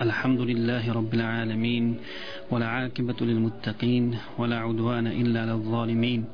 [0.00, 2.00] الحمد لله رب العالمين
[2.50, 6.24] ولا عاقبة للمتقين ولا عدوان إلا للظالمين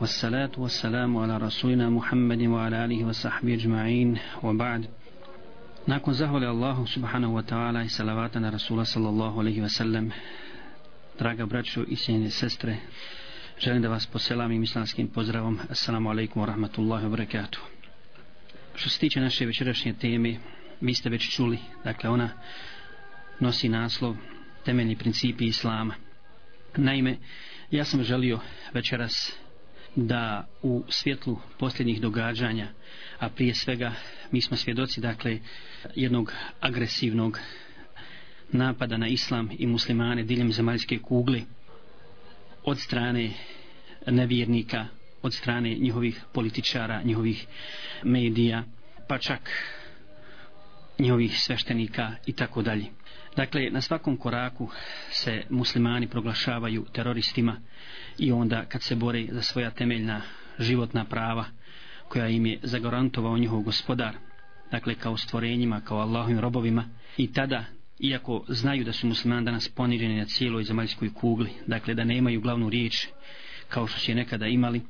[0.00, 4.84] والصلاة والسلام على رسولنا محمد وعلى آله وصحبه أجمعين وبعد
[5.88, 10.10] Nakon zahvali Allahu subhanahu wa ta'ala i salavata na Rasula sallallahu alaihi wa sallam
[11.18, 12.76] Draga braćo i sjenje sestre
[13.58, 17.60] Želim da vas poselam islamskim pozdravom Assalamu alaikum wa rahmatullahi wa barakatuh
[18.74, 20.36] Što se tiče naše večerašnje teme
[20.80, 22.30] Vi ste već čuli Dakle ona
[23.40, 24.16] nosi naslov
[24.64, 25.94] temeljni principi islama.
[26.76, 27.16] Naime,
[27.70, 28.40] ja sam želio
[28.74, 29.36] večeras
[29.96, 32.68] da u svjetlu posljednjih događanja,
[33.18, 33.92] a prije svega
[34.30, 35.38] mi smo svjedoci dakle
[35.94, 37.38] jednog agresivnog
[38.52, 41.40] napada na islam i muslimane diljem zemaljske kugle
[42.64, 43.30] od strane
[44.06, 44.86] nevjernika,
[45.22, 47.46] od strane njihovih političara, njihovih
[48.02, 48.64] medija,
[49.08, 49.50] pa čak
[50.98, 52.86] njihovih sveštenika i tako dalje.
[53.36, 54.68] Dakle, na svakom koraku
[55.10, 57.56] se muslimani proglašavaju teroristima
[58.18, 60.22] i onda kad se bore za svoja temeljna
[60.58, 61.44] životna prava
[62.08, 64.14] koja im je zagarantovao njihov gospodar,
[64.70, 67.64] dakle kao stvorenjima, kao Allahovim robovima i tada,
[67.98, 72.70] iako znaju da su muslimani danas poniženi na cijeloj zemaljskoj kugli, dakle da nemaju glavnu
[72.70, 73.06] riječ
[73.68, 74.80] kao što su je nekada imali,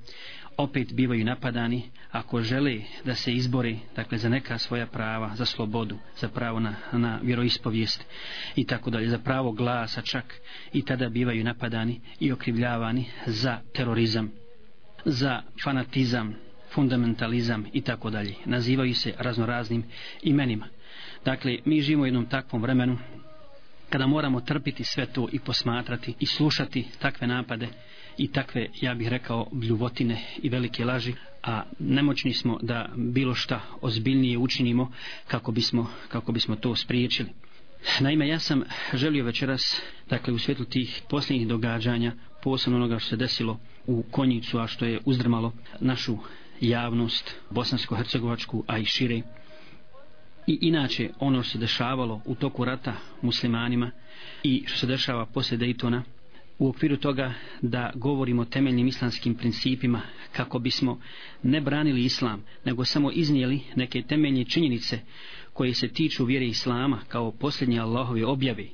[0.56, 5.98] opet bivaju napadani ako žele da se izbori dakle za neka svoja prava, za slobodu,
[6.16, 8.04] za pravo na, na vjeroispovijest
[8.56, 10.34] i tako dalje, za pravo glasa čak
[10.72, 14.30] i tada bivaju napadani i okrivljavani za terorizam,
[15.04, 16.34] za fanatizam,
[16.74, 18.34] fundamentalizam i tako dalje.
[18.44, 19.84] Nazivaju se raznoraznim
[20.22, 20.68] imenima.
[21.24, 22.98] Dakle, mi živimo u jednom takvom vremenu
[23.90, 27.68] kada moramo trpiti sve to i posmatrati i slušati takve napade
[28.18, 33.60] i takve, ja bih rekao, bljuvotine i velike laži, a nemoćni smo da bilo šta
[33.80, 34.92] ozbiljnije učinimo
[35.28, 37.28] kako bismo, kako bismo to spriječili.
[38.00, 38.62] Naime, ja sam
[38.94, 44.58] želio večeras, dakle u svjetlu tih posljednjih događanja, posebno onoga što se desilo u Konjicu,
[44.58, 46.18] a što je uzdrmalo našu
[46.60, 49.22] javnost, bosansko-hercegovačku, a i šire,
[50.46, 53.90] i inače ono što se dešavalo u toku rata muslimanima
[54.42, 56.02] i što se dešava poslije Daytona,
[56.58, 60.02] u okviru toga da govorimo o temeljnim islamskim principima
[60.32, 61.00] kako bismo
[61.42, 65.00] ne branili islam nego samo iznijeli neke temeljne činjenice
[65.52, 68.66] koje se tiču vjere islama kao posljednje Allahove objave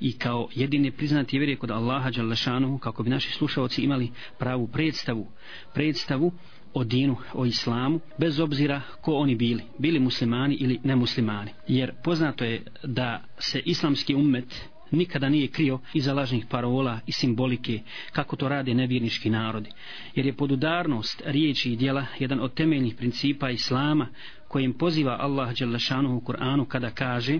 [0.00, 5.26] i kao jedine priznati vjere kod Allaha Đalešanu kako bi naši slušalci imali pravu predstavu
[5.74, 6.32] predstavu
[6.74, 11.50] o dinu, o islamu, bez obzira ko oni bili, bili muslimani ili nemuslimani.
[11.68, 17.80] Jer poznato je da se islamski ummet nikada nije krio iza lažnih parola i simbolike
[18.12, 19.70] kako to rade nevjernički narodi.
[20.14, 24.06] Jer je podudarnost riječi i dijela jedan od temeljnih principa islama
[24.48, 27.38] kojim poziva Allah Đelešanu u Kur'anu kada kaže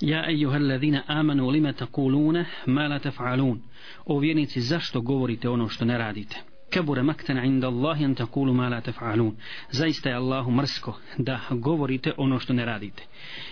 [0.00, 3.58] Ja ejuhallazina amanu lima takuluna ma la taf'alun.
[4.06, 6.49] O vjernici zašto govorite ono što ne radite?
[6.70, 9.32] Kebure maktan inda Allahi an takulu ma la taf'alun.
[9.70, 13.02] Zaista je Allahu mrsko da govorite ono što ne radite.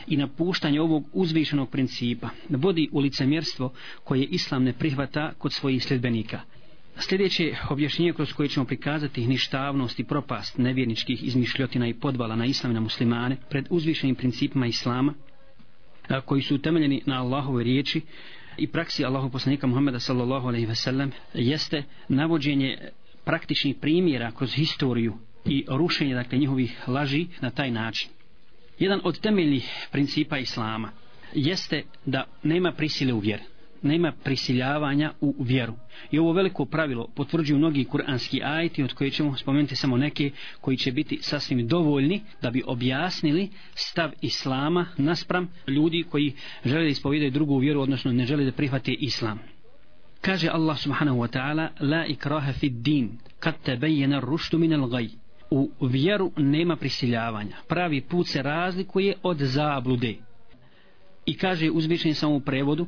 [0.07, 3.73] I napuštanje ovog uzvišenog principa vodi u licemjerstvo
[4.05, 6.41] koje Islam ne prihvata kod svojih sljedbenika.
[7.01, 12.71] Sljedeće objašnjenje kroz koje ćemo prikazati ništavnost i propast nevjerničkih izmišljotina i podvala na islam
[12.71, 15.15] i na muslimane pred uzvišenim principima Islama
[16.25, 18.01] koji su utemeljeni na Allahove riječi
[18.57, 22.79] i praksi Allahu poslanika Muhammeda sallallahu alejhi ve sellem jeste navođenje
[23.29, 28.11] praktičnih primjera kroz historiju i rušenje dakle njihovih laži na taj način.
[28.79, 30.91] Jedan od temeljnih principa islama
[31.35, 33.43] jeste da nema prisile u vjeru
[33.83, 35.75] nema prisiljavanja u vjeru.
[36.11, 40.77] I ovo veliko pravilo potvrđuju mnogi kuranski ajti od koje ćemo spomenuti samo neke koji
[40.77, 46.33] će biti sasvim dovoljni da bi objasnili stav islama naspram ljudi koji
[46.65, 49.39] žele da ispovijedaju drugu vjeru, odnosno ne žele da prihvate islam.
[50.21, 55.09] Kaže Allah subhanahu wa ta'ala La ikraha fi din kad tebejena ruštu minel gaj.
[55.51, 57.57] U vjeru nema prisiljavanja.
[57.69, 60.15] Pravi put se razlikuje od zablude.
[61.27, 62.87] I kaže uzvišen samo u prevodu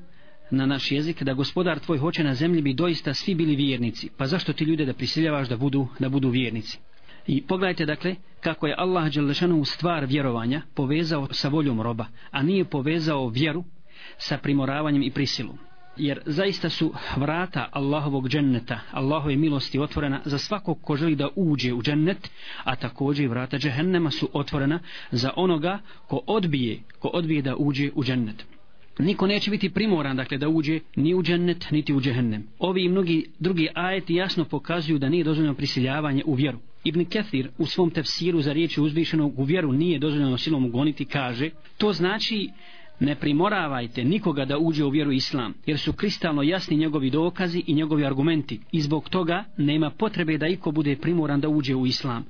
[0.51, 4.11] na naš jezik da gospodar tvoj hoće na zemlji bi doista svi bili vjernici.
[4.17, 6.79] Pa zašto ti ljude da prisiljavaš da budu da budu vjernici?
[7.27, 12.65] I pogledajte dakle kako je Allah dželešanu stvar vjerovanja povezao sa voljom roba a nije
[12.65, 13.65] povezao vjeru
[14.19, 15.59] sa primoravanjem i prisilom
[16.01, 21.73] jer zaista su vrata Allahovog dženneta, Allahove milosti otvorena za svakog ko želi da uđe
[21.73, 22.31] u džennet,
[22.65, 24.81] a također i vrata džehennema su otvorena
[25.11, 28.47] za onoga ko odbije, ko odbije da uđe u džennet.
[28.99, 32.47] Niko neće biti primoran dakle da uđe ni u džennet niti u džehennem.
[32.59, 36.59] Ovi i mnogi drugi ajeti jasno pokazuju da nije dozvoljeno prisiljavanje u vjeru.
[36.85, 41.51] Ibn Kathir u svom tefsiru za riječi uzvišenog u vjeru nije dozvoljeno silom ugoniti kaže
[41.79, 42.51] to znači
[43.01, 47.75] ne primoravajte nikoga da uđe u vjeru islam, jer su kristalno jasni njegovi dokazi i
[47.75, 52.25] njegovi argumenti i zbog toga nema potrebe da iko bude primoran da uđe u islam.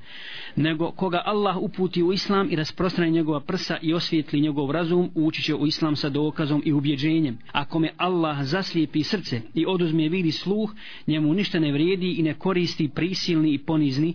[0.57, 5.43] Nego koga Allah uputi u islam i rasprostrani njegova prsa i osvijetli njegov razum, ući
[5.43, 7.39] će u islam sa dokazom i ubjeđenjem.
[7.53, 10.75] Ako me Allah zaslijepi srce i oduzme vidi sluh,
[11.07, 14.15] njemu ništa ne vrijedi i ne koristi prisilni i ponizni,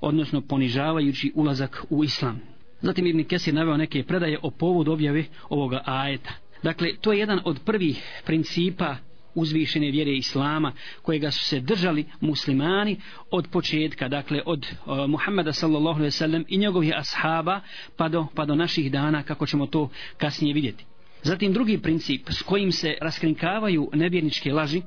[0.00, 2.49] odnosno ponižavajući ulazak u islam.
[2.82, 6.30] Zatim Ibn Kesir naveo neke predaje o povodu objave ovoga ajeta.
[6.62, 8.96] Dakle, to je jedan od prvih principa
[9.34, 10.72] uzvišene vjere Islama
[11.02, 12.96] kojega su se držali muslimani
[13.30, 17.60] od početka, dakle od uh, Muhammeda sallallahu alaihi sallam i njegovih ashaba
[17.96, 20.84] pa do, pa do naših dana kako ćemo to kasnije vidjeti.
[21.22, 24.82] Zatim drugi princip s kojim se raskrinkavaju nevjerničke laži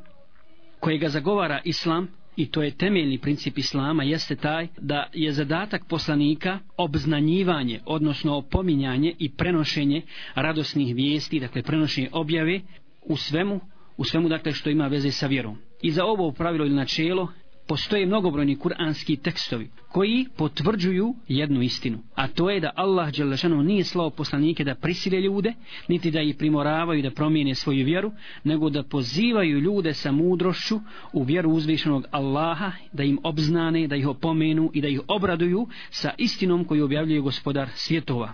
[0.80, 2.08] kojega zagovara Islam
[2.38, 9.14] i to je temeljni princip islama jeste taj da je zadatak poslanika obznanjivanje odnosno opominjanje
[9.20, 10.02] i prenošenje
[10.36, 12.62] radosnih vijesti dakle prenošenje objave
[13.02, 13.60] u svemu
[13.98, 15.58] u svemu dakle što ima veze sa vjerom.
[15.82, 17.28] I za ovo pravilo ili načelo
[17.68, 23.84] postoje mnogobrojni kuranski tekstovi koji potvrđuju jednu istinu a to je da Allah Đelešanu nije
[23.84, 25.54] slao poslanike da prisile ljude
[25.88, 28.12] niti da ih primoravaju da promijene svoju vjeru
[28.44, 30.80] nego da pozivaju ljude sa mudrošću
[31.14, 36.12] u vjeru uzvišenog Allaha da im obznane, da ih opomenu i da ih obraduju sa
[36.18, 38.34] istinom koju objavljuje gospodar svjetova.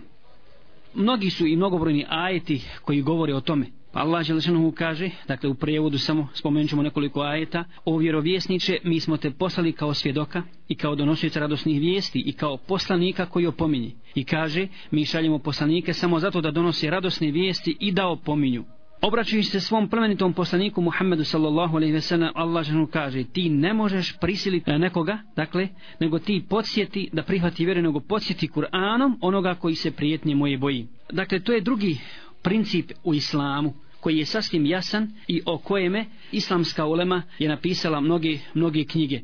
[0.93, 3.78] Mnogi su i mnogobrojni ajeti koji govore o tome.
[3.91, 8.99] Pa Allah Želešanuhu kaže, dakle u prijevodu samo spomenut ćemo nekoliko ajeta, o vjerovjesniče mi
[8.99, 13.91] smo te poslali kao svjedoka i kao donosioca radosnih vijesti i kao poslanika koji opominje.
[14.15, 18.65] I kaže, mi šaljemo poslanike samo zato da donose radosne vijesti i da opominju.
[19.01, 23.73] Obraćujući se svom plemenitom poslaniku Muhammedu sallallahu alejhi ve sellem, Allah džanu kaže, ti ne
[23.73, 25.67] možeš prisiliti e, nekoga, dakle,
[25.99, 30.87] nego ti podsjeti da prihvati vjeru, nego podsjeti Kur'anom onoga koji se prijetnje moje boji.
[31.11, 31.97] Dakle, to je drugi
[32.41, 38.37] princip u islamu koji je sasvim jasan i o kojeme islamska ulema je napisala mnoge,
[38.53, 39.19] mnoge knjige.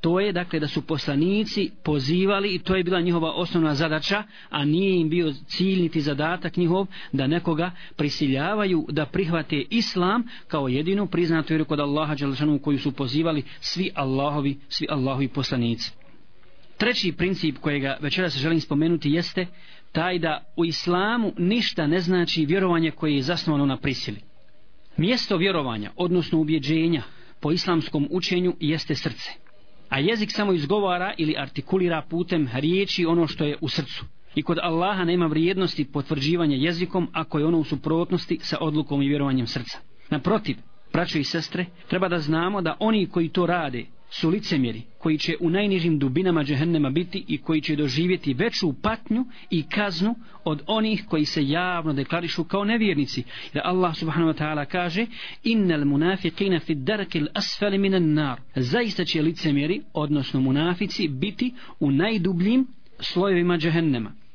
[0.00, 4.64] To je dakle da su poslanici pozivali i to je bila njihova osnovna zadaća, a
[4.64, 11.06] nije im bio cilj niti zadatak njihov da nekoga prisiljavaju da prihvate islam kao jedinu
[11.06, 15.92] priznatu vjeru kod Allaha Đalšanu koju su pozivali svi Allahovi, svi Allahovi poslanici.
[16.76, 19.46] Treći princip kojega večeras želim spomenuti jeste
[19.92, 24.18] taj da u islamu ništa ne znači vjerovanje koje je zasnovano na prisili.
[24.96, 27.02] Mjesto vjerovanja, odnosno ubjeđenja
[27.40, 29.30] po islamskom učenju jeste srce.
[29.88, 34.04] A jezik samo izgovara ili artikulira putem riječi ono što je u srcu.
[34.34, 39.08] I kod Allaha nema vrijednosti potvrđivanja jezikom ako je ono u suprotnosti sa odlukom i
[39.08, 39.78] vjerovanjem srca.
[40.10, 40.56] Naprotiv,
[40.92, 45.36] braćo i sestre, treba da znamo da oni koji to rade su licemjeri koji će
[45.40, 50.14] u najnižim dubinama džehennema biti i koji će doživjeti veću patnju i kaznu
[50.44, 53.22] od onih koji se javno deklarišu kao nevjernici.
[53.54, 55.06] Jer Allah subhanahu wa ta'ala kaže
[55.44, 58.40] innal munafiqina fi darkil asfali minan nar.
[58.54, 62.66] Zaista će licemjeri, odnosno munafici, biti u najdubljim
[63.00, 64.25] slojevima džehennema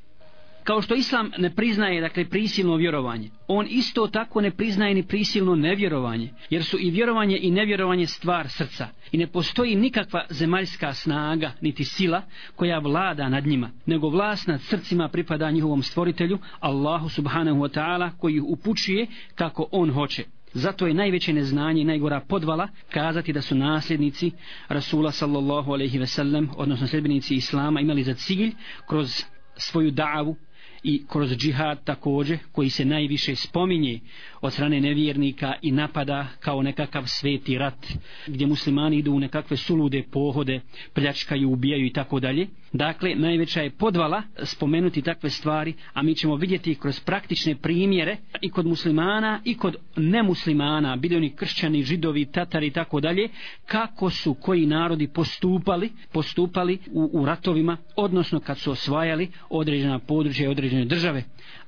[0.63, 5.55] kao što islam ne priznaje dakle prisilno vjerovanje on isto tako ne priznaje ni prisilno
[5.55, 8.87] nevjerovanje jer su i vjerovanje i nevjerovanje stvar srca.
[9.11, 12.21] I ne postoji nikakva zemaljska snaga niti sila
[12.55, 18.09] koja vlada nad njima nego vlast nad srcima pripada njihovom stvoritelju Allahu subhanahu wa ta'ala
[18.17, 20.23] koji ih upućuje kako on hoće.
[20.53, 24.31] Zato je najveće neznanje i najgora podvala kazati da su nasljednici
[24.67, 28.51] Rasula sallallahu alaihi ve sellem, odnosno sljedbenici Islama, imali za cilj
[28.87, 29.23] kroz
[29.57, 30.35] svoju davu,
[30.83, 33.99] i kroz džihad također koji se najviše spominje
[34.41, 37.87] od strane nevjernika i napada kao nekakav sveti rat
[38.27, 40.61] gdje muslimani idu u nekakve sulude pohode,
[40.93, 42.47] pljačkaju, ubijaju i tako dalje.
[42.73, 48.49] Dakle, najveća je podvala spomenuti takve stvari, a mi ćemo vidjeti kroz praktične primjere i
[48.49, 53.29] kod muslimana i kod nemuslimana, bili oni kršćani, židovi, tatari i tako dalje,
[53.65, 60.45] kako su koji narodi postupali, postupali u, u ratovima, odnosno kad su osvajali određena područja
[60.45, 61.23] i određene države.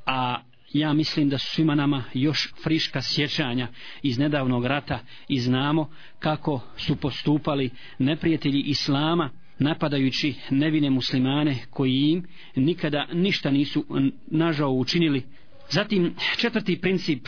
[0.05, 0.37] A
[0.73, 3.67] ja mislim da su svima nama još friška sjećanja
[4.03, 5.89] iz nedavnog rata i znamo
[6.19, 12.23] kako su postupali neprijatelji Islama napadajući nevine muslimane koji im
[12.55, 13.85] nikada ništa nisu
[14.27, 15.23] nažao učinili.
[15.69, 17.27] Zatim četvrti princip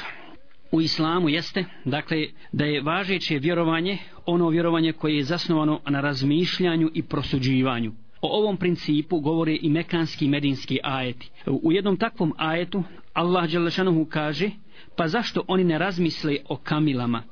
[0.71, 2.17] u islamu jeste dakle
[2.51, 7.93] da je važeće vjerovanje ono vjerovanje koje je zasnovano na razmišljanju i prosuđivanju.
[8.25, 11.29] O ovom principu govore i mekanski medinski ajeti.
[11.45, 14.49] U jednom takvom ajetu Allah Đelešanuhu kaže
[14.95, 17.23] pa zašto oni ne razmisle o kamilama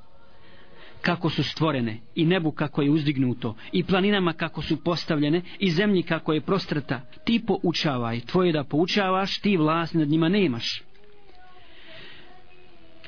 [1.02, 6.04] kako su stvorene i nebu kako je uzdignuto i planinama kako su postavljene i zemlji
[6.04, 10.84] kako je prostrta ti poučavaj tvoje da poučavaš ti vlast nad njima nemaš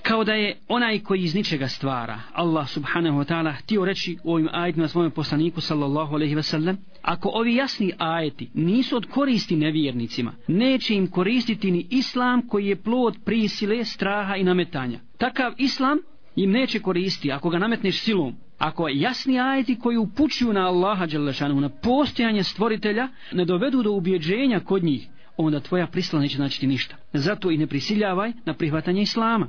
[0.07, 4.33] kao da je onaj koji iz ničega stvara Allah subhanahu wa ta'ala htio reći u
[4.33, 10.33] ovim ajetima svome poslaniku sallallahu alaihi wasallam ako ovi jasni ajeti nisu od koristi nevjernicima
[10.47, 15.97] neće im koristiti ni islam koji je plod prisile straha i nametanja takav islam
[16.35, 21.61] im neće koristiti ako ga nametneš silom ako jasni ajeti koji upućuju na Allaha Đelešanu,
[21.61, 25.07] na postojanje stvoritelja, ne dovedu do ubjeđenja kod njih,
[25.37, 26.95] onda tvoja prisla neće značiti ništa.
[27.13, 29.47] Zato i ne prisiljavaj na prihvatanje Islama.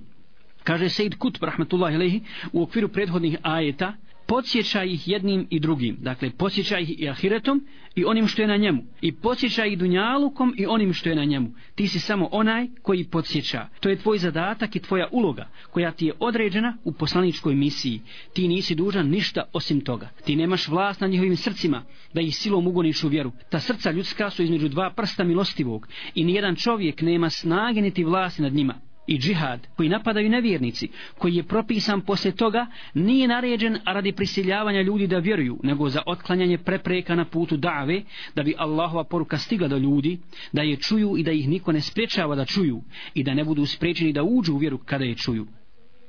[0.67, 2.21] Kaže Sejid Kutb, rahmetullahi alehi,
[2.53, 3.93] u okviru prethodnih ajeta,
[4.27, 5.97] podsjeća ih jednim i drugim.
[6.01, 8.83] Dakle, podsjeća ih i ahiretom i onim što je na njemu.
[9.01, 11.55] I podsjeća ih dunjalukom i onim što je na njemu.
[11.75, 13.69] Ti si samo onaj koji podsjeća.
[13.81, 18.01] To je tvoj zadatak i tvoja uloga koja ti je određena u poslaničkoj misiji.
[18.33, 20.09] Ti nisi dužan ništa osim toga.
[20.25, 21.83] Ti nemaš vlast na njihovim srcima
[22.15, 23.33] da ih silom ugoniš u vjeru.
[23.51, 28.43] Ta srca ljudska su između dva prsta milostivog i nijedan čovjek nema snage niti vlasti
[28.43, 34.13] nad njima i džihad koji napadaju nevjernici, koji je propisan poslije toga, nije naređen radi
[34.13, 38.03] prisiljavanja ljudi da vjeruju, nego za otklanjanje prepreka na putu dave,
[38.35, 40.19] da bi Allahova poruka stigla do ljudi,
[40.53, 42.83] da je čuju i da ih niko ne spriječava da čuju
[43.15, 45.47] i da ne budu spriječeni da uđu u vjeru kada je čuju.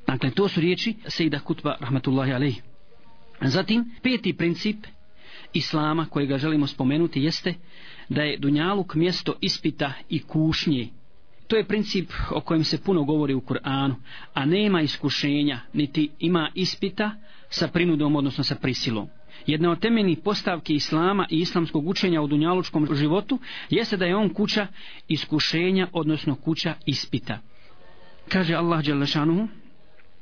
[0.08, 2.62] Dakle, to su riječi Sejda Kutba, rahmatullahi alejhi.
[3.42, 4.78] Zatim, peti princip
[5.54, 7.54] Islama kojega želimo spomenuti jeste
[8.10, 10.88] da je Dunjaluk mjesto ispita i kušnje
[11.48, 13.96] To je princip o kojem se puno govori u Kur'anu,
[14.34, 17.12] a nema iskušenja, niti ima ispita
[17.50, 19.08] sa prinudom, odnosno sa prisilom.
[19.46, 23.40] Jedna od temeljnih postavki Islama i islamskog učenja u dunjalučkom životu
[23.70, 24.68] jeste da je on kuća
[25.08, 27.40] iskušenja, odnosno kuća ispita.
[28.30, 29.48] Kaže Allah Đalešanuhu,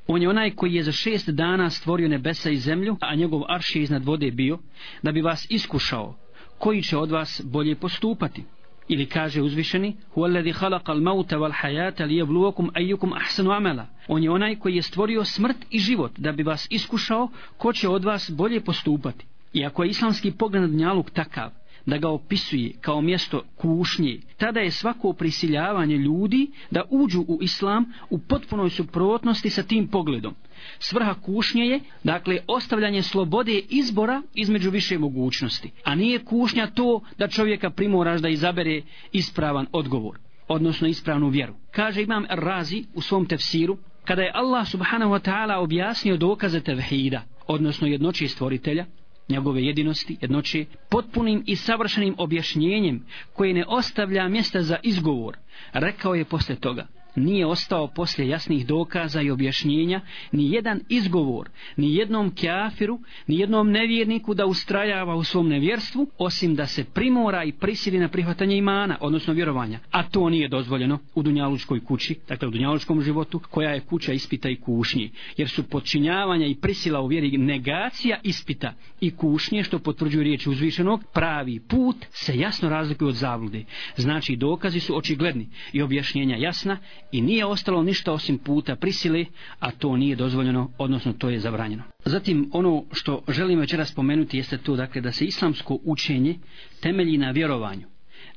[0.08, 3.75] On je onaj koji je za šest dana stvorio nebesa i zemlju, a njegov arš
[3.75, 4.60] je iznad vode bio,
[5.03, 6.17] da bi vas iskušao,
[6.58, 8.44] koji će od vas bolje postupati.
[8.88, 13.88] Ili kaže uzvišeni Huwallazi khalaqal mauta wal hayata liyabluwakum ayyukum ahsanu amala.
[14.08, 17.89] On je onaj koji je stvorio smrt i život da bi vas iskušao ko će
[17.89, 19.25] od vas bolje postupati.
[19.54, 21.51] Iako je islamski pogled na dunjaluk takav,
[21.86, 27.86] da ga opisuje kao mjesto kušnje, tada je svako prisiljavanje ljudi da uđu u islam
[28.10, 30.36] u potpunoj suprotnosti sa tim pogledom.
[30.80, 35.72] Svrha kušnje je, dakle, ostavljanje slobode izbora između više mogućnosti.
[35.84, 41.54] A nije kušnja to da čovjeka primoraš da izabere ispravan odgovor, odnosno ispravnu vjeru.
[41.72, 47.22] Kaže imam Razi u svom tefsiru, kada je Allah subhanahu wa ta'ala objasnio dokaze tevhida,
[47.48, 48.86] odnosno jednoći stvoritelja,
[49.29, 55.38] njegove jedinosti, jednoće, potpunim i savršenim objašnjenjem koje ne ostavlja mjesta za izgovor,
[55.74, 61.96] rekao je posle toga, nije ostao poslije jasnih dokaza i objašnjenja ni jedan izgovor, ni
[61.96, 67.52] jednom kjafiru, ni jednom nevjerniku da ustrajava u svom nevjerstvu, osim da se primora i
[67.52, 69.80] prisili na prihvatanje imana, odnosno vjerovanja.
[69.92, 74.50] A to nije dozvoljeno u Dunjalučkoj kući, dakle u Dunjalučkom životu, koja je kuća ispita
[74.50, 80.24] i kušnji, Jer su podčinjavanja i prisila u vjeri negacija ispita i kušnje, što potvrđuju
[80.24, 83.66] riječi uzvišenog, pravi put se jasno razlikuje od zavlude.
[83.98, 86.78] Znači dokazi su očigledni i objašnjenja jasna
[87.16, 89.26] i nije ostalo ništa osim puta prisile,
[89.60, 91.84] a to nije dozvoljeno, odnosno to je zabranjeno.
[92.06, 96.36] Zatim ono što želim večera spomenuti jeste to dakle da se islamsko učenje
[96.82, 97.88] temelji na vjerovanju,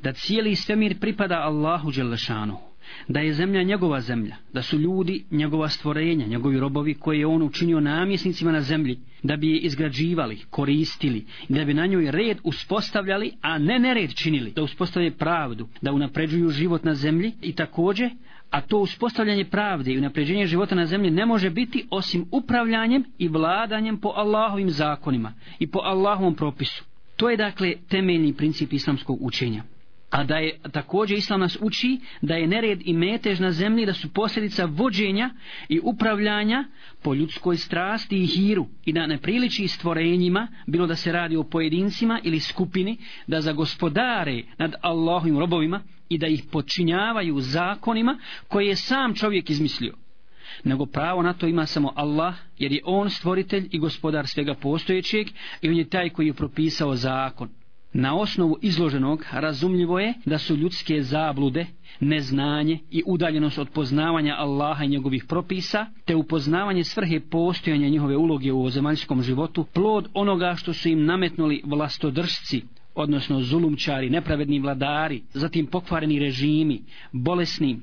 [0.03, 2.57] da cijeli svemir pripada Allahu Đelešanu,
[3.09, 7.43] da je zemlja njegova zemlja, da su ljudi njegova stvorenja, njegovi robovi koje je on
[7.43, 13.33] učinio namjesnicima na zemlji, da bi je izgrađivali, koristili, da bi na njoj red uspostavljali,
[13.41, 18.11] a ne nered činili, da uspostave pravdu, da unapređuju život na zemlji i također
[18.51, 23.29] a to uspostavljanje pravde i unapređenje života na zemlji ne može biti osim upravljanjem i
[23.29, 26.85] vladanjem po Allahovim zakonima i po Allahovom propisu.
[27.17, 29.63] To je dakle temeljni princip islamskog učenja.
[30.11, 33.93] A da je također islam nas uči da je nered i metež na zemlji da
[33.93, 35.31] su posljedica vođenja
[35.69, 36.65] i upravljanja
[37.03, 41.43] po ljudskoj strasti i hiru i da ne priliči stvorenjima, bilo da se radi o
[41.43, 48.67] pojedincima ili skupini, da za gospodare nad Allahovim robovima i da ih počinjavaju zakonima koje
[48.67, 49.95] je sam čovjek izmislio.
[50.65, 55.27] Nego pravo na to ima samo Allah, jer je on stvoritelj i gospodar svega postojećeg
[55.63, 57.49] i on je taj koji je propisao zakon.
[57.93, 61.67] Na osnovu izloženog razumljivo je da su ljudske zablude,
[62.01, 68.53] neznanje i udaljenost od poznavanja Allaha i njegovih propisa, te upoznavanje svrhe postojanja njihove uloge
[68.53, 72.63] u ozemaljskom životu, plod onoga što su im nametnuli vlastodržci,
[72.99, 76.81] odnosno zulumčari, nepravedni vladari, zatim pokvareni režimi,
[77.13, 77.79] bolesni,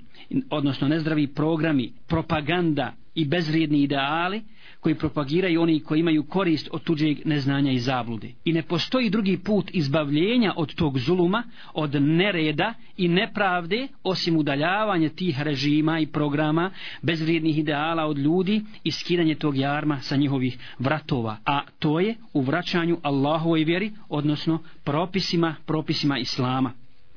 [0.50, 4.42] odnosno nezdravi programi, propaganda i bezvrijedni ideali
[4.86, 8.32] koji propagiraju oni koji imaju korist od tuđeg neznanja i zablude.
[8.46, 15.10] I ne postoji drugi put izbavljenja od tog zuluma, od nereda i nepravde, osim udaljavanja
[15.10, 21.38] tih režima i programa bezvrijednih ideala od ljudi i skidanje tog jarma sa njihovih vratova.
[21.46, 26.72] A to je u vraćanju Allahovoj vjeri, odnosno propisima, propisima Islama.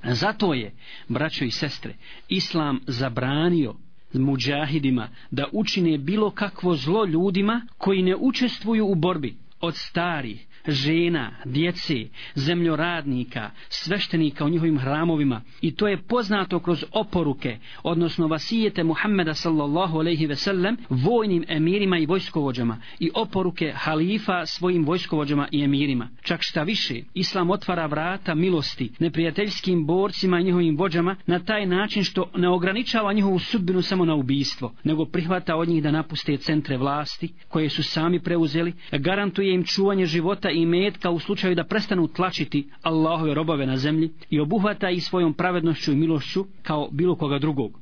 [0.05, 0.73] Zato je,
[1.09, 1.95] braćo i sestre,
[2.29, 3.75] Islam zabranio
[4.12, 11.31] muđahidima da učine bilo kakvo zlo ljudima koji ne učestvuju u borbi od starih, žena,
[11.45, 11.95] djece,
[12.35, 19.99] zemljoradnika, sveštenika u njihovim hramovima i to je poznato kroz oporuke, odnosno vasijete Muhammeda sallallahu
[19.99, 26.09] aleyhi ve sellem vojnim emirima i vojskovođama i oporuke halifa svojim vojskovođama i emirima.
[26.23, 32.05] Čak šta više, Islam otvara vrata milosti neprijateljskim borcima i njihovim vođama na taj način
[32.05, 36.77] što ne ograničava njihovu sudbinu samo na ubijstvo, nego prihvata od njih da napuste centre
[36.77, 42.09] vlasti koje su sami preuzeli, garantuje im čuvanje života i metka u slučaju da prestanu
[42.09, 47.38] tlačiti Allahove robove na zemlji i obuhvata i svojom pravednošću i milošću kao bilo koga
[47.38, 47.81] drugog.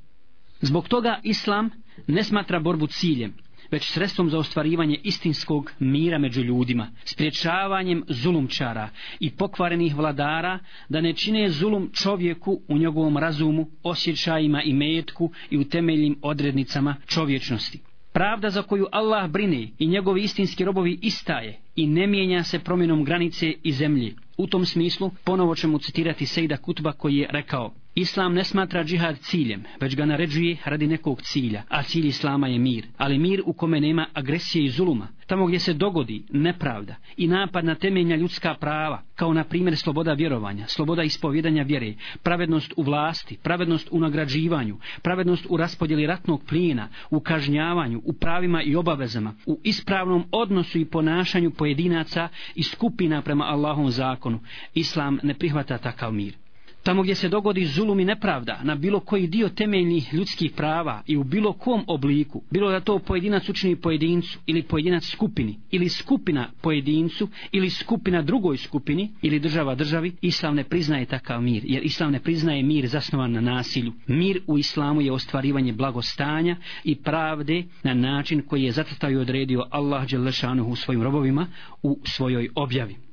[0.60, 1.70] Zbog toga Islam
[2.06, 3.34] ne smatra borbu ciljem,
[3.70, 8.88] već sredstvom za ostvarivanje istinskog mira među ljudima, spriječavanjem zulumčara
[9.20, 15.58] i pokvarenih vladara da ne čine zulum čovjeku u njegovom razumu, osjećajima i metku i
[15.58, 17.80] u temeljnim odrednicama čovječnosti.
[18.16, 23.04] Pravda za koju Allah brine i njegovi istinski robovi istaje i ne mijenja se promjenom
[23.04, 24.14] granice i zemlje.
[24.36, 29.18] U tom smislu ponovo ćemo citirati Sejda Kutba koji je rekao Islam ne smatra džihad
[29.18, 33.52] ciljem, već ga naređuje radi nekog cilja, a cilj Islama je mir, ali mir u
[33.52, 35.08] kome nema agresije i zuluma.
[35.26, 40.12] Tamo gdje se dogodi nepravda i napad na temeljna ljudska prava, kao na primjer sloboda
[40.12, 46.88] vjerovanja, sloboda ispovjedanja vjere, pravednost u vlasti, pravednost u nagrađivanju, pravednost u raspodjeli ratnog plijena,
[47.10, 53.44] u kažnjavanju, u pravima i obavezama, u ispravnom odnosu i ponašanju pojedinaca i skupina prema
[53.44, 54.40] Allahom zakonu.
[54.74, 56.45] Islam ne prihvata takav mir.
[56.86, 61.16] Tamo gdje se dogodi zulum i nepravda na bilo koji dio temeljnih ljudskih prava i
[61.16, 66.50] u bilo kom obliku, bilo da to pojedinac učini pojedincu ili pojedinac skupini ili skupina
[66.60, 72.12] pojedincu ili skupina drugoj skupini ili država državi, Islam ne priznaje takav mir, jer Islam
[72.12, 73.92] ne priznaje mir zasnovan na nasilju.
[74.06, 79.66] Mir u Islamu je ostvarivanje blagostanja i pravde na način koji je zacrtao i odredio
[79.70, 81.46] Allah Đelešanuhu u svojim robovima
[81.82, 83.05] u svojoj objavi.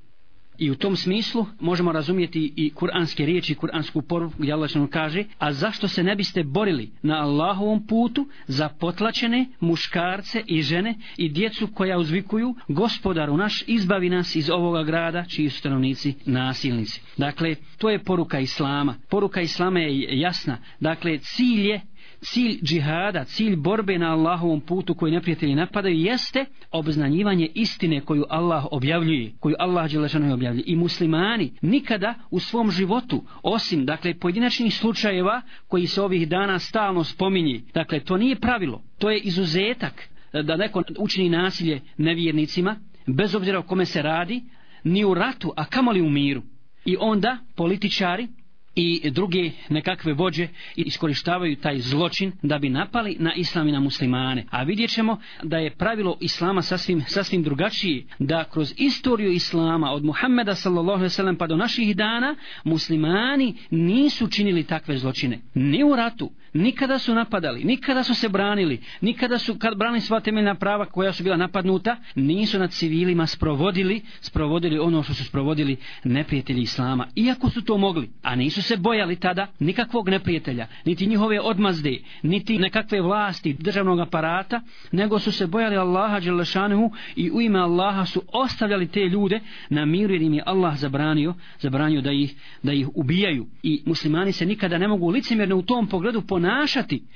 [0.57, 5.53] I u tom smislu možemo razumjeti i kuranske riječi, kuransku poruku gdje Allah kaže a
[5.53, 11.67] zašto se ne biste borili na Allahovom putu za potlačene muškarce i žene i djecu
[11.67, 17.01] koja uzvikuju gospodaru naš izbavi nas iz ovoga grada čiji su stanovnici nasilnici.
[17.17, 18.95] Dakle, to je poruka Islama.
[19.09, 20.57] Poruka Islama je jasna.
[20.79, 21.81] Dakle, cilj je
[22.23, 28.65] cilj džihada, cilj borbe na Allahovom putu koji neprijatelji napadaju jeste obznanjivanje istine koju Allah
[28.71, 30.63] objavljuje, koju Allah Đelešanu objavljuje.
[30.67, 37.03] I muslimani nikada u svom životu, osim dakle pojedinačnih slučajeva koji se ovih dana stalno
[37.03, 42.75] spominje, dakle to nije pravilo, to je izuzetak eh, da neko učini nasilje nevjernicima,
[43.07, 44.43] bez obzira o kome se radi,
[44.83, 46.41] ni u ratu, a kamoli u miru.
[46.85, 48.27] I onda političari
[48.75, 54.45] i druge nekakve vođe iskorištavaju taj zločin da bi napali na islam i na muslimane.
[54.49, 60.03] A vidjet ćemo da je pravilo islama sasvim, sasvim drugačije, da kroz istoriju islama od
[60.03, 61.37] Muhammeda s.a.v.
[61.37, 65.39] pa do naših dana muslimani nisu činili takve zločine.
[65.53, 70.19] Ni u ratu, nikada su napadali, nikada su se branili, nikada su kad branili sva
[70.19, 75.77] temeljna prava koja su bila napadnuta, nisu nad civilima sprovodili, sprovodili ono što su sprovodili
[76.03, 77.07] neprijatelji islama.
[77.15, 82.57] Iako su to mogli, a nisu se bojali tada nikakvog neprijatelja, niti njihove odmazde, niti
[82.57, 84.61] nekakve vlasti državnog aparata,
[84.91, 89.39] nego su se bojali Allaha Đelešanuhu i u ime Allaha su ostavljali te ljude
[89.69, 93.47] na miru jer im je Allah zabranio, zabranio da ih, da ih ubijaju.
[93.63, 96.42] I muslimani se nikada ne mogu licemjerno u tom pogledu ponašati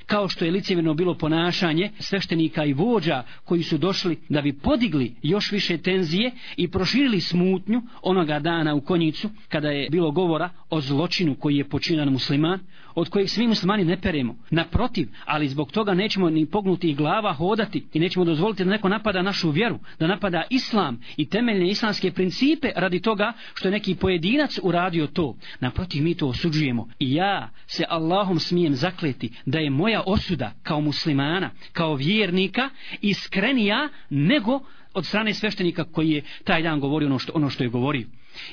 [0.06, 5.14] kao što je licemjerno bilo ponašanje sveštenika i vođa koji su došli da bi podigli
[5.22, 10.80] još više tenzije i proširili smutnju onoga dana u konjicu kada je bilo govora o
[10.80, 12.60] zločinu koji je počinan musliman,
[12.98, 14.36] od kojih svi muslimani ne peremo.
[14.50, 18.88] Naprotiv, ali zbog toga nećemo ni pognuti i glava hodati i nećemo dozvoliti da neko
[18.88, 23.94] napada našu vjeru, da napada islam i temeljne islamske principe radi toga što je neki
[23.94, 25.36] pojedinac uradio to.
[25.60, 26.88] Naprotiv, mi to osuđujemo.
[26.98, 33.88] I ja se Allahom smijem zakleti da je moja osuda kao muslimana, kao vjernika iskrenija
[34.10, 34.60] nego
[34.94, 38.06] od strane sveštenika koji je taj dan govorio ono što, ono što je govorio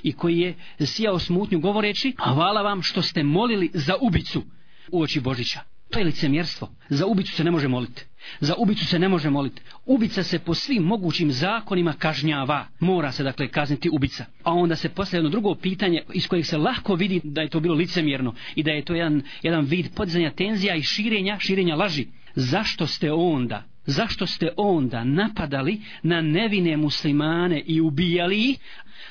[0.03, 4.43] i koji je sijao smutnju govoreći hvala vam što ste molili za ubicu
[4.91, 5.59] u oči Božića.
[5.89, 6.69] To je licemjerstvo.
[6.89, 8.05] Za ubicu se ne može moliti.
[8.39, 9.61] Za ubicu se ne može moliti.
[9.85, 12.67] Ubica se po svim mogućim zakonima kažnjava.
[12.79, 14.25] Mora se dakle kazniti ubica.
[14.43, 17.59] A onda se postaje jedno drugo pitanje iz kojeg se lahko vidi da je to
[17.59, 22.07] bilo licemjerno i da je to jedan, jedan vid podizanja tenzija i širenja, širenja laži.
[22.35, 28.59] Zašto ste onda Zašto ste onda napadali na nevine muslimane i ubijali ih,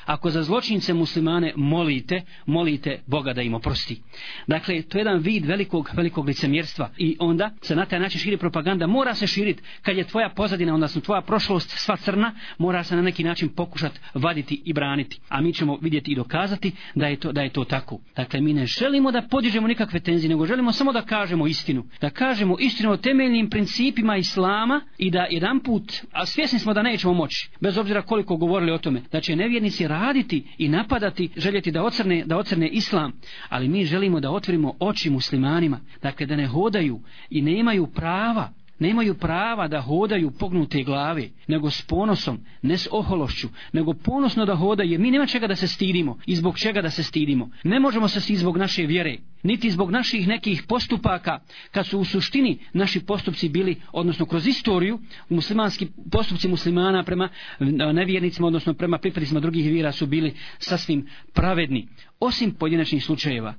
[0.05, 4.01] ako za zločince muslimane molite, molite Boga da im oprosti.
[4.47, 8.37] Dakle, to je jedan vid velikog, velikog licemjerstva i onda se na taj način širi
[8.37, 12.97] propaganda, mora se širiti kad je tvoja pozadina, odnosno tvoja prošlost sva crna, mora se
[12.97, 15.21] na neki način pokušati vaditi i braniti.
[15.29, 17.99] A mi ćemo vidjeti i dokazati da je to, da je to tako.
[18.17, 21.85] Dakle, mi ne želimo da podižemo nikakve tenzije, nego želimo samo da kažemo istinu.
[22.01, 26.83] Da kažemo istinu o temeljnim principima islama i da jedan put, a svjesni smo da
[26.83, 31.71] nećemo moći, bez obzira koliko govorili o tome, da će nevjernici raditi i napadati, željeti
[31.71, 33.13] da ocrne, da ocrne islam,
[33.49, 38.53] ali mi želimo da otvorimo oči muslimanima, dakle da ne hodaju i ne imaju prava
[38.79, 44.57] nemaju prava da hodaju pognute glave, nego s ponosom, ne s ohološću, nego ponosno da
[44.57, 47.51] hodaju, jer mi nema čega da se stidimo i zbog čega da se stidimo.
[47.65, 52.05] Ne možemo se stiditi zbog naše vjere, niti zbog naših nekih postupaka, kad su u
[52.05, 57.29] suštini naši postupci bili, odnosno kroz istoriju, muslimanski postupci muslimana prema
[57.61, 61.89] e, nevjernicima, odnosno prema pripadnicima drugih vjera su bili sasvim pravedni,
[62.21, 63.55] osim pojedinačnih slučajeva.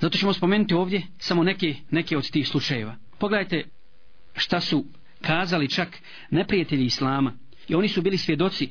[0.00, 2.96] Zato ćemo spomenuti ovdje samo neke, neke od tih slučajeva.
[3.18, 3.64] Pogledajte
[4.36, 4.84] šta su
[5.20, 5.98] kazali čak
[6.30, 7.32] neprijatelji Islama.
[7.68, 8.68] I oni su bili svjedoci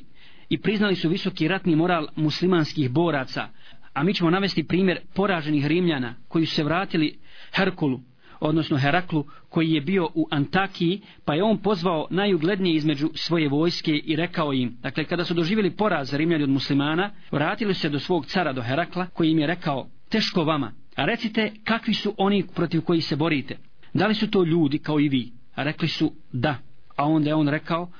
[0.48, 3.48] i priznali su visoki ratni moral muslimanskih boraca.
[3.92, 7.18] A mi ćemo navesti primjer poraženih Rimljana koji su se vratili
[7.52, 8.00] Herkulu,
[8.40, 13.92] odnosno Heraklu, koji je bio u Antakiji, pa je on pozvao najuglednije između svoje vojske
[13.96, 18.26] i rekao im, dakle, kada su doživjeli poraz Rimljani od muslimana, vratili se do svog
[18.26, 22.80] cara, do Herakla, koji im je rekao, teško vama, a recite kakvi su oni protiv
[22.80, 23.56] koji se borite.
[23.94, 25.32] Da li su to ljudi kao i vi?
[25.54, 26.56] A rekli su da.
[26.96, 27.90] A onda je on rekao,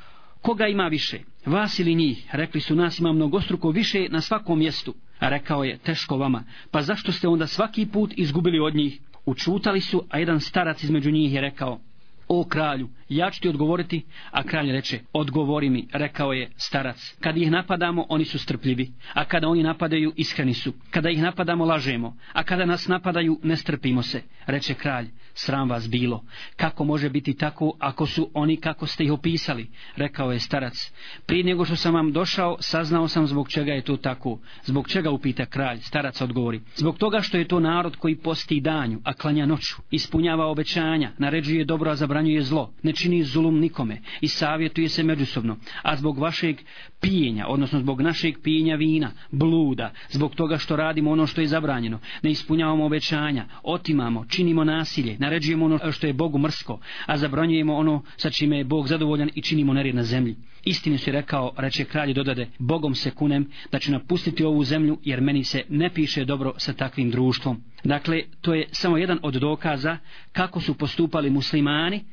[0.41, 2.29] koga ima više, vas ili njih?
[2.33, 4.95] Rekli su, nas ima mnogostruko više na svakom mjestu.
[5.19, 9.01] A rekao je, teško vama, pa zašto ste onda svaki put izgubili od njih?
[9.27, 11.81] Učutali su, a jedan starac između njih je rekao,
[12.29, 17.17] o kralju, ja ću ti odgovoriti, a kralj reče, odgovori mi, rekao je starac.
[17.21, 20.73] Kad ih napadamo, oni su strpljivi, a kada oni napadaju, iskreni su.
[20.91, 25.09] Kada ih napadamo, lažemo, a kada nas napadaju, ne strpimo se, reče kralj.
[25.37, 26.25] Sram vas bilo.
[26.57, 30.93] Kako može biti tako, ako su oni kako ste ih opisali, rekao je starac.
[31.27, 34.39] Prije nego što sam vam došao, saznao sam zbog čega je to tako.
[34.65, 36.61] Zbog čega upita kralj, starac odgovori.
[36.77, 41.65] Zbog toga što je to narod koji posti danju, a klanja noću, ispunjava obećanja, naređuje
[41.65, 46.57] dobro, a zabranjuje zlo, ne čini zulum nikome i savjetuje se međusobno, a zbog vašeg
[47.01, 51.99] pijenja, odnosno zbog našeg pijenja vina, bluda, zbog toga što radimo ono što je zabranjeno,
[52.23, 58.03] ne ispunjavamo obećanja, otimamo, činimo nasilje, naređujemo ono što je Bogu mrsko, a zabranjujemo ono
[58.17, 60.37] sa čime je Bog zadovoljan i činimo nered na zemlji.
[60.65, 65.21] Istinu si rekao, reče kralj dodade, Bogom se kunem da ću napustiti ovu zemlju jer
[65.21, 67.63] meni se ne piše dobro sa takvim društvom.
[67.85, 69.99] Dakle, to je samo jedan od dokaza
[70.33, 72.05] kako su postupali muslimani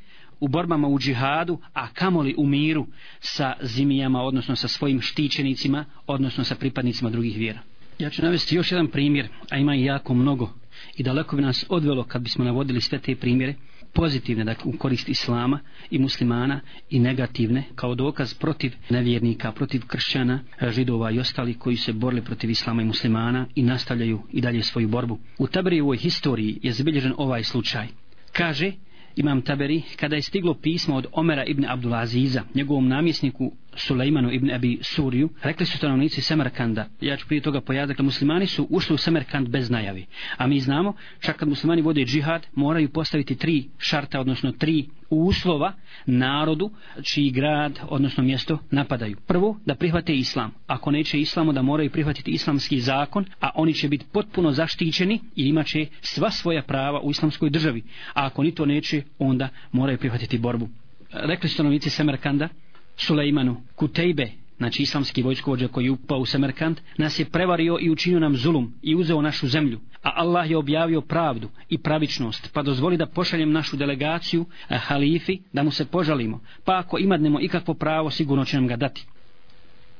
[0.41, 2.87] u borbama u džihadu, a kamoli u miru
[3.19, 7.59] sa zimijama, odnosno sa svojim štićenicima, odnosno sa pripadnicima drugih vjera.
[7.99, 10.49] Ja ću navesti još jedan primjer, a ima i jako mnogo
[10.97, 13.55] i daleko bi nas odvelo kad bismo navodili sve te primjere,
[13.93, 20.39] pozitivne dakle, u korist islama i muslimana i negativne kao dokaz protiv nevjernika, protiv kršćana,
[20.69, 24.87] židova i ostali koji se borili protiv islama i muslimana i nastavljaju i dalje svoju
[24.87, 25.19] borbu.
[25.37, 27.87] U Taberijevoj historiji je zabilježen ovaj slučaj.
[28.31, 28.71] Kaže,
[29.15, 34.79] Imam Taberi, kada je stiglo pismo od Omera ibn Abdulaziza, njegovom namjesniku Sulejmanu ibn Abi
[34.81, 38.97] Suriju, rekli su stanovnici Semerkanda, ja ću prije toga pojaviti, dakle muslimani su ušli u
[38.97, 40.05] Semerkand bez najavi.
[40.37, 45.73] A mi znamo, čak kad muslimani vode džihad, moraju postaviti tri šarta, odnosno tri uslova
[46.05, 46.71] narodu
[47.03, 49.17] čiji grad, odnosno mjesto napadaju.
[49.27, 50.51] Prvo, da prihvate islam.
[50.67, 55.47] Ako neće islamu, da moraju prihvatiti islamski zakon, a oni će biti potpuno zaštićeni i
[55.47, 57.83] imat će sva svoja prava u islamskoj državi.
[58.13, 60.69] A ako ni to neće, onda moraju prihvatiti borbu.
[61.11, 62.49] Rekli stanovnici Semerkanda,
[63.01, 68.19] Sulejmanu Kutejbe, znači islamski vojskovođa koji je upao u Semerkant, nas je prevario i učinio
[68.19, 69.79] nam zulum i uzeo našu zemlju.
[70.03, 75.39] A Allah je objavio pravdu i pravičnost, pa dozvoli da pošaljem našu delegaciju eh, halifi
[75.53, 79.05] da mu se požalimo, pa ako imadnemo ikakvo pravo, sigurno će nam ga dati.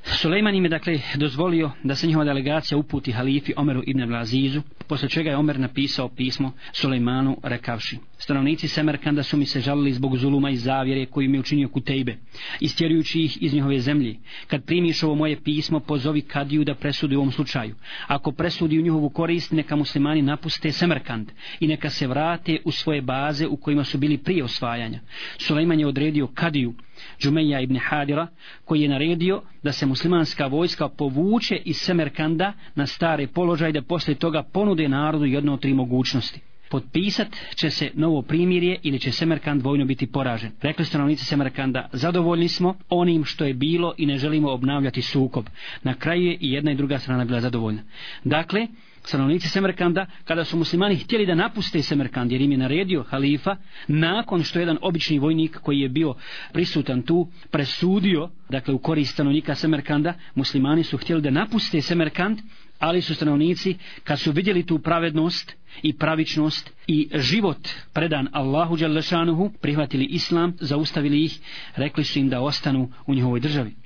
[0.03, 5.09] Sulejman im je dakle dozvolio da se njihova delegacija uputi halifi Omeru ibn Blazizu, posle
[5.09, 10.49] čega je Omer napisao pismo Sulejmanu rekavši Stanovnici Semerkanda su mi se žalili zbog zuluma
[10.49, 12.17] i zavjere koji mi je učinio Kutejbe,
[12.59, 14.15] istjerujući ih iz njihove zemlje.
[14.47, 17.75] Kad primiš ovo moje pismo, pozovi Kadiju da presudi u ovom slučaju.
[18.07, 23.01] Ako presudi u njihovu korist, neka muslimani napuste Semerkand i neka se vrate u svoje
[23.01, 24.99] baze u kojima su bili prije osvajanja.
[25.37, 26.73] Sulejman je odredio Kadiju,
[27.21, 28.27] Džumeja ibn Hadira,
[28.65, 34.15] koji je naredio da se muslimanska vojska povuče iz Semerkanda na stare položaj da posle
[34.15, 39.61] toga ponude narodu jedno od tri mogućnosti potpisat će se novo primirje ili će Semerkand
[39.61, 40.51] vojno biti poražen.
[40.61, 45.45] Rekli stanovnici Semerkanda, zadovoljni smo onim što je bilo i ne želimo obnavljati sukob.
[45.83, 47.81] Na kraju je i jedna i druga strana bila zadovoljna.
[48.23, 48.67] Dakle,
[49.03, 53.55] stanovnici Semerkanda, kada su muslimani htjeli da napuste Semerkand, jer im je naredio halifa,
[53.87, 56.15] nakon što jedan obični vojnik koji je bio
[56.53, 62.39] prisutan tu, presudio, dakle u korist stanovnika Semerkanda, muslimani su htjeli da napuste Semerkand,
[62.79, 69.51] ali su stanovnici kad su vidjeli tu pravednost i pravičnost i život predan Allahu Đalešanuhu
[69.61, 71.39] prihvatili islam, zaustavili ih
[71.75, 73.80] rekli su im da ostanu u njihovoj državi.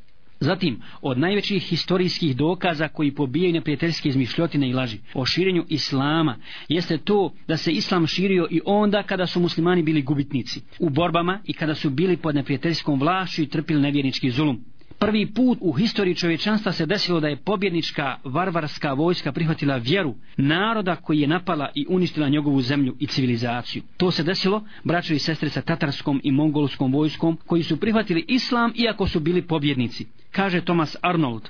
[0.45, 6.97] Zatim, od najvećih historijskih dokaza koji pobijaju neprijateljske izmišljotine i laži o širenju islama, jeste
[6.97, 11.53] to da se islam širio i onda kada su muslimani bili gubitnici u borbama i
[11.53, 14.74] kada su bili pod neprijateljskom vlašću i trpili nevjernički zulum.
[14.99, 20.95] Prvi put u historiji čovječanstva se desilo da je pobjednička varvarska vojska prihvatila vjeru naroda
[20.95, 23.84] koji je napala i uništila njegovu zemlju i civilizaciju.
[23.97, 28.73] To se desilo braćo i sestre sa tatarskom i mongolskom vojskom koji su prihvatili islam
[28.75, 30.05] iako su bili pobjednici.
[30.31, 31.49] Kaže Thomas Arnold,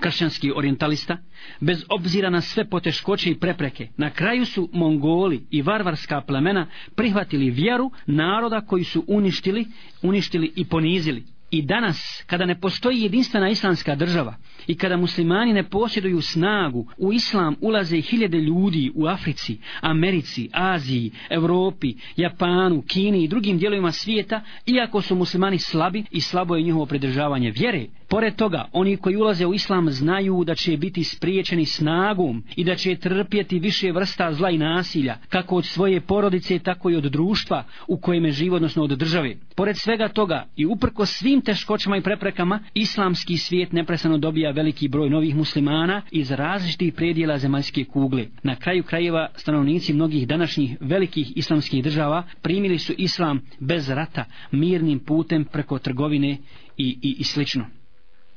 [0.00, 1.18] kršćanski orientalista,
[1.60, 7.50] bez obzira na sve poteškoće i prepreke, na kraju su mongoli i varvarska plemena prihvatili
[7.50, 9.66] vjeru naroda koji su uništili,
[10.02, 11.37] uništili i ponizili.
[11.50, 14.34] I danas, kada ne postoji jedinstvena islamska država
[14.68, 21.10] i kada muslimani ne posjeduju snagu, u islam ulaze hiljade ljudi u Africi, Americi, Aziji,
[21.30, 26.86] Europi, Japanu, Kini i drugim dijelovima svijeta, iako su muslimani slabi i slabo je njihovo
[26.86, 32.44] pridržavanje vjere, Pored toga, oni koji ulaze u islam znaju da će biti spriječeni snagom
[32.56, 36.96] i da će trpjeti više vrsta zla i nasilja, kako od svoje porodice, tako i
[36.96, 39.36] od društva u kojem je živo, odnosno od države.
[39.56, 45.10] Pored svega toga i uprko svim teškoćama i preprekama, islamski svijet neprestano dobija veliki broj
[45.10, 48.26] novih muslimana iz različitih predjela zemaljske kugle.
[48.42, 54.98] Na kraju krajeva stanovnici mnogih današnjih velikih islamskih država primili su islam bez rata, mirnim
[54.98, 56.38] putem preko trgovine
[56.76, 57.66] i, i, i slično.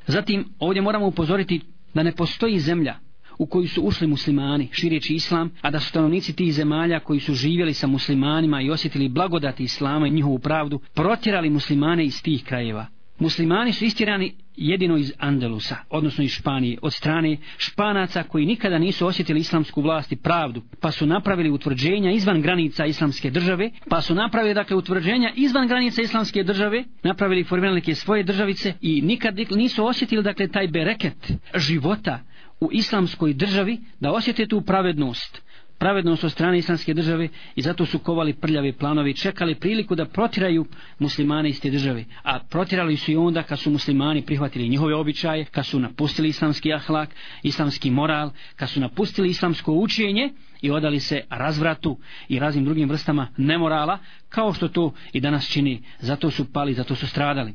[0.07, 1.61] Zatim, ovdje moramo upozoriti
[1.93, 2.95] da ne postoji zemlja
[3.37, 7.33] u koju su ušli muslimani, šireći islam, a da su stanovnici tih zemalja koji su
[7.33, 12.85] živjeli sa muslimanima i osjetili blagodati islama i njihovu pravdu, protjerali muslimane iz tih krajeva.
[13.21, 19.07] Muslimani su istirani jedino iz Andalusa, odnosno iz Španije, od strane španaca koji nikada nisu
[19.07, 24.15] osjetili islamsku vlast i pravdu, pa su napravili utvrđenja izvan granica islamske države, pa su
[24.15, 29.85] napravili dakle utvrđenja izvan granica islamske države, napravili formirali neke svoje državice i nikad nisu
[29.85, 32.19] osjetili dakle taj bereket života
[32.59, 35.41] u islamskoj državi da osjete tu pravednost
[35.81, 40.65] pravednost od strane islamske države i zato su kovali prljavi planovi čekali priliku da protiraju
[40.99, 42.05] muslimane iz te države.
[42.23, 46.73] A protirali su i onda kad su muslimani prihvatili njihove običaje, kad su napustili islamski
[46.73, 47.09] ahlak,
[47.43, 50.29] islamski moral, kad su napustili islamsko učenje
[50.61, 51.97] i odali se razvratu
[52.29, 53.97] i raznim drugim vrstama nemorala,
[54.29, 55.81] kao što to i danas čini.
[55.99, 57.53] Zato su pali, zato su stradali.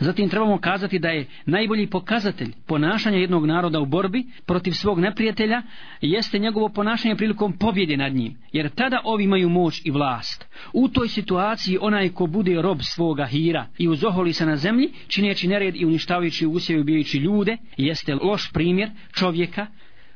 [0.00, 5.62] Zatim trebamo kazati da je najbolji pokazatelj ponašanja jednog naroda u borbi protiv svog neprijatelja
[6.00, 8.36] jeste njegovo ponašanje prilikom pobjede nad njim.
[8.52, 10.46] Jer tada ovi imaju moć i vlast.
[10.72, 15.48] U toj situaciji onaj ko bude rob svoga hira i uzoholi se na zemlji, čineći
[15.48, 19.66] nered i uništavajući usjeve ubijajući ljude, jeste loš primjer čovjeka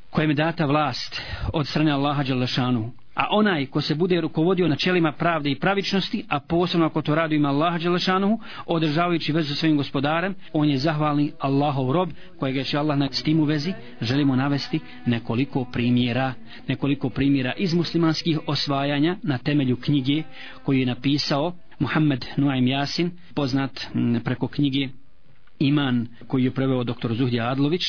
[0.09, 1.21] kojem je data vlast
[1.53, 3.02] od strane Allaha Đalešanu.
[3.13, 7.35] A onaj ko se bude rukovodio načelima pravde i pravičnosti, a posebno ako to radi
[7.35, 12.77] ima Allaha Đelešanuhu, održavajući vezu sa svojim gospodarem, on je zahvalni Allahov rob, kojeg će
[12.77, 16.33] Allah na s tim u vezi, želimo navesti nekoliko primjera,
[16.67, 20.23] nekoliko primjera iz muslimanskih osvajanja na temelju knjige
[20.63, 23.87] koju je napisao Muhammed Nuaim Jasin, poznat
[24.23, 24.89] preko knjige
[25.59, 27.83] iman koji je preveo doktor Zuhdija Adlović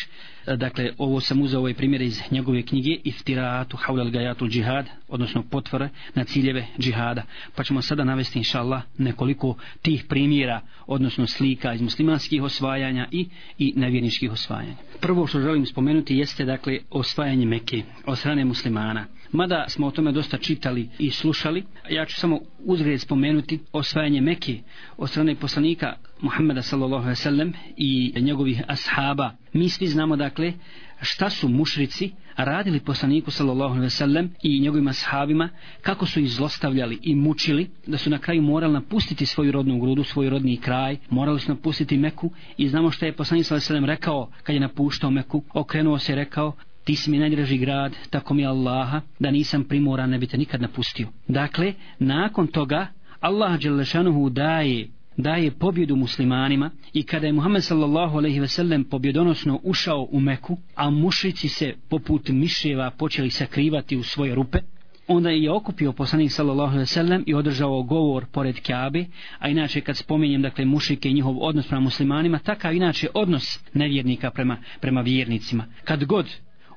[0.46, 5.88] dakle ovo sam uzeo ovaj primjer iz njegove knjige Iftiratu Haulal Gajatul Džihad odnosno potvore
[6.14, 7.22] na ciljeve džihada
[7.54, 13.28] pa ćemo sada navesti inša Allah nekoliko tih primjera odnosno slika iz muslimanskih osvajanja i,
[13.58, 19.64] i nevjerničkih osvajanja prvo što želim spomenuti jeste dakle osvajanje Mekke od strane muslimana Mada
[19.68, 24.58] smo o tome dosta čitali i slušali, ja ću samo uzgred spomenuti osvajanje Mekke
[24.96, 29.30] od strane poslanika Muhammeda sallallahu alejhi ve sellem i njegovih ashaba.
[29.54, 30.52] Mi svi znamo dakle
[31.00, 35.48] šta su mušrici radili poslaniku sallallahu alejhi ve sellem i njegovim ashabima,
[35.82, 40.04] kako su ih zlostavljali i mučili, da su na kraju morali napustiti svoju rodnu grudu,
[40.04, 43.66] svoj rodni kraj, morali su napustiti Meku i znamo šta je poslanik sallallahu alejhi ve
[43.66, 46.52] sellem rekao kad je napuštao Meku, okrenuo se i rekao
[46.84, 50.60] ti si mi najdraži grad, tako mi Allaha, da nisam primoran, ne bi te nikad
[50.62, 51.08] napustio.
[51.28, 52.86] Dakle, nakon toga,
[53.20, 59.60] Allah Đelešanuhu daje daje pobjedu muslimanima i kada je Muhammed sallallahu alejhi ve sellem pobjedonosno
[59.62, 64.58] ušao u Meku, a mušici se poput miševa počeli sakrivati u svoje rupe,
[65.06, 69.04] onda je okupio poslanik sallallahu alejhi ve sellem i održao govor pored Kabe,
[69.38, 74.30] a inače kad spominjem dakle mušike i njihov odnos prema muslimanima, takav inače odnos nevjernika
[74.30, 75.66] prema prema vjernicima.
[75.84, 76.26] Kad god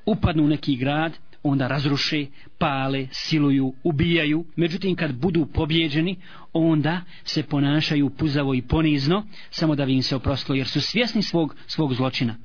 [0.06, 2.26] upadnu u neki grad, onda razruše,
[2.58, 4.44] pale, siluju, ubijaju.
[4.56, 6.16] Međutim, kad budu pobjeđeni,
[6.52, 11.22] onda se ponašaju puzavo i ponizno, samo da bi im se oprostilo, jer su svjesni
[11.22, 12.36] svog, svog zločina.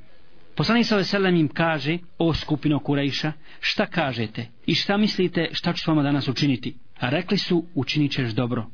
[0.56, 5.84] Poslanik sa veselem im kaže, o skupino Kurejša, šta kažete i šta mislite šta ću
[5.84, 6.76] s vama danas učiniti?
[7.00, 8.66] A rekli su, učinit ćeš dobro.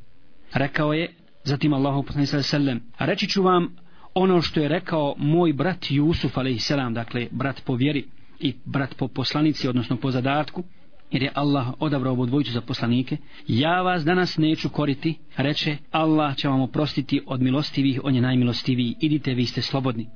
[0.54, 3.76] Rekao je, zatim Allahu poslanik sa veselem, a reći ću vam
[4.14, 8.06] ono što je rekao moj brat Jusuf, alaihissalam, dakle, brat po vjeri,
[8.40, 10.64] i brat po poslanici, odnosno po zadatku,
[11.12, 16.36] jer je Allah odabrao ovu dvojicu za poslanike, ja vas danas neću koriti, reče, Allah
[16.36, 20.08] će vam oprostiti od milostivih, on je najmilostiviji, idite, vi ste slobodni.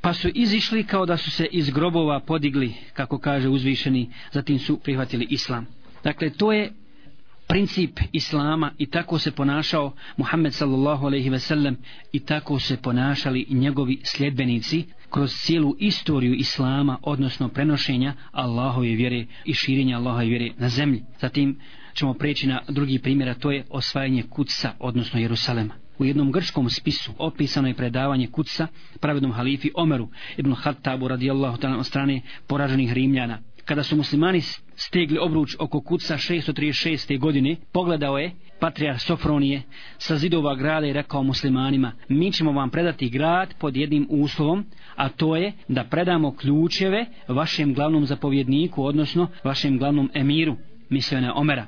[0.00, 4.76] Pa su izišli kao da su se iz grobova podigli, kako kaže uzvišeni, zatim su
[4.76, 5.66] prihvatili islam.
[6.04, 6.72] Dakle, to je
[7.46, 11.76] princip islama i tako se ponašao Muhammed sallallahu alejhi ve sellem
[12.12, 19.54] i tako se ponašali njegovi sljedbenici kroz cijelu istoriju islama odnosno prenošenja Allahove vjere i
[19.54, 21.02] širenja Allahove vjere na zemlji.
[21.20, 21.60] Zatim
[21.94, 25.74] ćemo preći na drugi primjer a to je osvajanje Kutsa odnosno Jerusalema.
[25.98, 28.66] U jednom grčkom spisu opisano je predavanje Kutsa
[29.00, 34.40] pravednom halifi Omeru ibn Hattabu radijallahu ta'ala od strane poraženih Rimljana kada su muslimani
[34.76, 37.18] stegli obruč oko kuca 636.
[37.18, 39.62] godine, pogledao je patrijar Sofronije
[39.98, 44.64] sa zidova grada i rekao muslimanima, mi ćemo vam predati grad pod jednim uslovom,
[44.96, 50.56] a to je da predamo ključeve vašem glavnom zapovjedniku, odnosno vašem glavnom emiru,
[50.90, 51.66] mislio na Omera.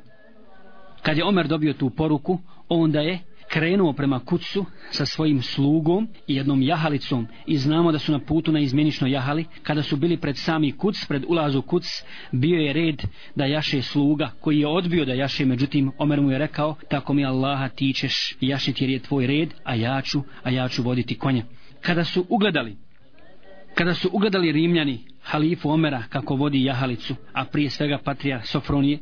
[1.02, 3.18] Kad je Omer dobio tu poruku, onda je
[3.50, 8.52] krenuo prema kucu sa svojim slugom i jednom jahalicom i znamo da su na putu
[8.52, 9.44] na izmjenično jahali.
[9.62, 11.84] Kada su bili pred sami kuc pred ulazu kuc
[12.32, 13.02] bio je red
[13.34, 15.44] da jaše sluga koji je odbio da jaše.
[15.44, 19.54] Međutim Omer mu je rekao tako mi Allaha ti ćeš jašiti jer je tvoj red
[19.64, 21.44] a ja ću, a ja ću voditi konja
[21.80, 22.76] kada su ugledali
[23.74, 28.98] kada su ugledali Rimljani halifu Omera kako vodi jahalicu a prije svega patrija Sofronije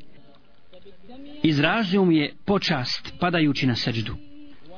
[1.43, 4.17] izražio mu je počast padajući na seđdu.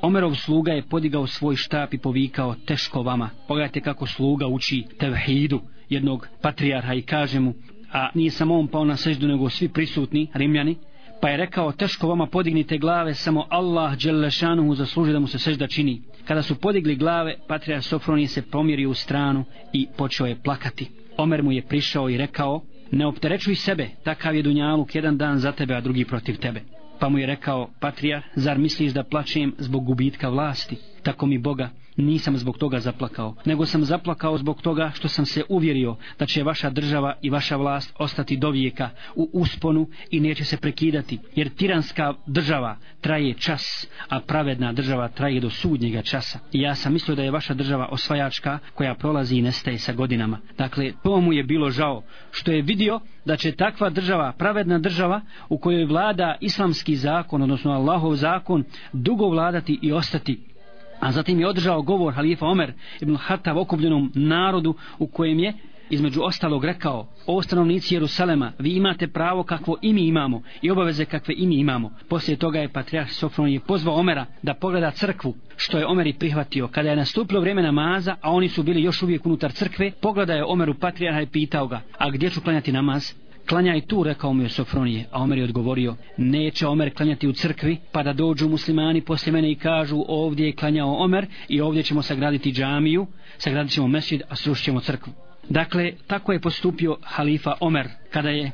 [0.03, 3.31] Omerov sluga je podigao svoj štap i povikao teško vama.
[3.49, 7.55] Pogledajte kako sluga uči tevhidu jednog patrijarha i kaže mu,
[7.93, 10.77] a nije samo on pao na seždu, nego svi prisutni rimljani,
[11.21, 15.67] pa je rekao teško vama podignite glave, samo Allah Đelešanuhu zasluži da mu se sežda
[15.67, 16.03] čini.
[16.25, 20.89] Kada su podigli glave, patrijar Sofronije se pomjerio u stranu i počeo je plakati.
[21.17, 25.53] Omer mu je prišao i rekao, ne opterećuj sebe, takav je Dunjaluk jedan dan za
[25.53, 26.61] tebe, a drugi protiv tebe.
[26.99, 30.77] Pa mu je rekao, patrijar, zar misliš da plačem zbog gubitka vlasti?
[31.03, 35.43] Tako mi Boga, nisam zbog toga zaplakao, nego sam zaplakao zbog toga što sam se
[35.49, 40.45] uvjerio da će vaša država i vaša vlast ostati do vijeka u usponu i neće
[40.45, 46.39] se prekidati, jer tiranska država traje čas, a pravedna država traje do sudnjega časa.
[46.53, 50.39] I ja sam mislio da je vaša država osvajačka koja prolazi i nestaje sa godinama.
[50.59, 55.21] Dakle, to mu je bilo žao što je vidio da će takva država, pravedna država
[55.49, 60.56] u kojoj vlada islamski zakon, odnosno Allahov zakon, dugo vladati i ostati
[61.01, 65.53] A zatim je održao govor halifa Omer ibn Hatav okupljenom narodu u kojem je
[65.91, 71.05] između ostalog rekao o stanovnici Jerusalema vi imate pravo kakvo i mi imamo i obaveze
[71.05, 71.91] kakve i mi imamo.
[72.09, 76.13] Poslije toga je patrijarh Sofron je pozvao Omera da pogleda crkvu što je Omer i
[76.13, 76.69] prihvatio.
[76.69, 80.45] Kada je nastupilo vrijeme namaza a oni su bili još uvijek unutar crkve pogleda je
[80.45, 83.26] Omeru patrijarha i pitao ga a gdje ću klanjati namaz?
[83.49, 87.79] Klanjaj tu, rekao mu je Sofronije, a Omer je odgovorio, neće Omer klanjati u crkvi,
[87.93, 92.03] pa da dođu muslimani poslije mene i kažu, ovdje je klanjao Omer i ovdje ćemo
[92.03, 93.07] sagraditi džamiju,
[93.39, 95.13] sagradit ćemo mesjid, a srušćemo crkvu.
[95.49, 98.51] Dakle, tako je postupio halifa Omer, kada je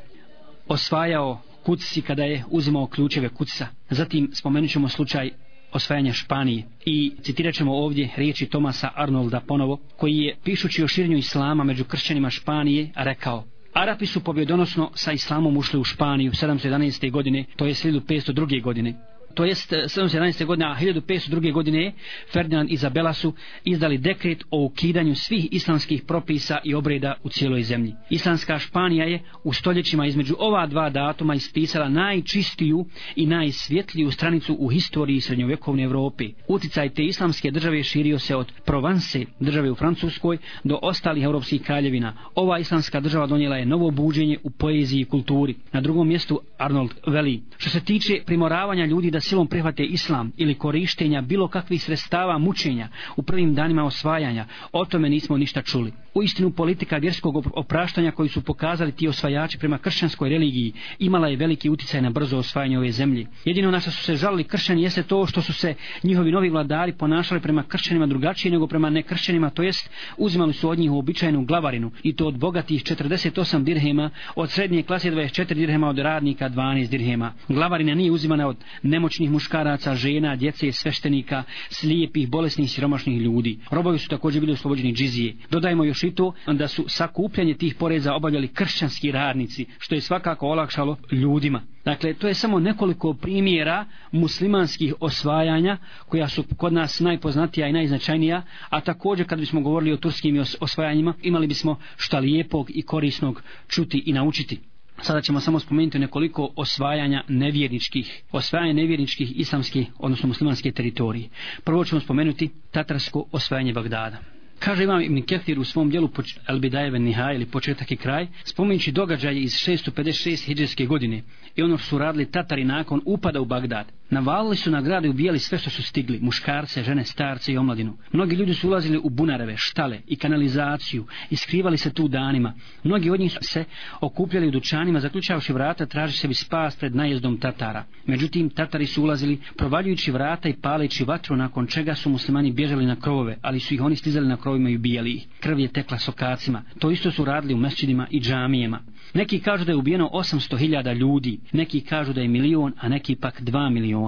[0.67, 3.67] osvajao kuci, kada je uzimao ključeve kuca.
[3.89, 5.29] Zatim spomenut ćemo slučaj
[5.73, 11.17] osvajanja Španije i citirat ćemo ovdje riječi Tomasa Arnolda ponovo, koji je, pišući o širenju
[11.17, 13.43] Islama među kršćanima Španije, rekao
[13.73, 17.11] Arapi su pobjedonosno sa islamom ušli u Španiju 711.
[17.11, 18.61] godine, to je 1502.
[18.61, 18.93] godine
[19.33, 20.45] to jest eh, 717.
[20.45, 21.53] godine, a 1502.
[21.53, 21.93] godine
[22.33, 27.63] Ferdinand i Izabela su izdali dekret o ukidanju svih islamskih propisa i obreda u cijeloj
[27.63, 27.93] zemlji.
[28.09, 34.67] Islamska Španija je u stoljećima između ova dva datuma ispisala najčistiju i najsvjetliju stranicu u
[34.67, 36.25] historiji srednjovjekovne Evrope.
[36.47, 42.13] Uticaj te islamske države širio se od Provanse, države u Francuskoj, do ostalih europskih kraljevina.
[42.35, 45.55] Ova islamska država donijela je novo buđenje u poeziji i kulturi.
[45.71, 47.41] Na drugom mjestu Arnold veli.
[47.57, 52.87] Što se tiče primoravanja ljudi da silom prihvate islam ili korištenja bilo kakvih sredstava mučenja
[53.15, 55.91] u prvim danima osvajanja, o tome nismo ništa čuli.
[56.13, 61.37] U istinu politika vjerskog opraštanja koji su pokazali ti osvajači prema kršćanskoj religiji imala je
[61.37, 63.27] veliki uticaj na brzo osvajanje ove zemlje.
[63.45, 66.93] Jedino na što su se žalili kršćani jeste to što su se njihovi novi vladari
[66.93, 71.91] ponašali prema kršćanima drugačije nego prema nekršćanima, to jest uzimali su od njih običajnu glavarinu
[72.03, 77.33] i to od bogatih 48 dirhema, od srednje klase 24 dirhema, od radnika 12 dirhema.
[77.47, 83.59] Glavarina nije uzimana od nemoć nemoćnih muškaraca, žena, djece, sveštenika, slijepih, bolesnih, siromašnih ljudi.
[83.71, 85.35] Robovi su također bili oslobođeni džizije.
[85.51, 90.47] Dodajmo još i to da su sakupljanje tih poreza obavljali kršćanski radnici, što je svakako
[90.47, 91.61] olakšalo ljudima.
[91.85, 98.43] Dakle, to je samo nekoliko primjera muslimanskih osvajanja koja su kod nas najpoznatija i najznačajnija,
[98.69, 104.03] a također kad bismo govorili o turskim osvajanjima, imali bismo šta lijepog i korisnog čuti
[104.05, 104.72] i naučiti.
[105.01, 111.29] Sada ćemo samo spomenuti nekoliko osvajanja nevjerničkih, osvajanja nevjerničkih islamskih, odnosno muslimanske teritorije.
[111.63, 114.17] Prvo ćemo spomenuti tatarsko osvajanje Bagdada.
[114.59, 116.09] Kaže imam Ibn Kethir u svom dijelu
[116.47, 121.21] El Bidajeve Nihaj ili početak i kraj, spominjući događaje iz 656 hijđarske godine
[121.55, 123.91] i ono što su radili Tatari nakon upada u Bagdad.
[124.13, 127.97] Navalili su na grad i ubijali sve što su stigli, muškarce, žene, starce i omladinu.
[128.11, 132.53] Mnogi ljudi su ulazili u bunareve, štale i kanalizaciju i skrivali se tu danima.
[132.83, 133.63] Mnogi od njih su se
[134.01, 137.83] okupljali u dućanima, zaključavši vrata, traži sebi spas pred najezdom Tatara.
[138.05, 142.95] Međutim, Tatari su ulazili provaljujući vrata i paleći vatru, nakon čega su muslimani bježali na
[142.95, 145.27] krovove, ali su ih oni stizali na krovima i ubijali ih.
[145.39, 146.63] Krv je tekla sokacima.
[146.79, 148.79] To isto su radili u mesčidima i džamijema.
[149.13, 153.41] Neki kažu da je ubijeno 800.000 ljudi, neki kažu da je milion, a neki pak
[153.41, 154.02] 2 miliona.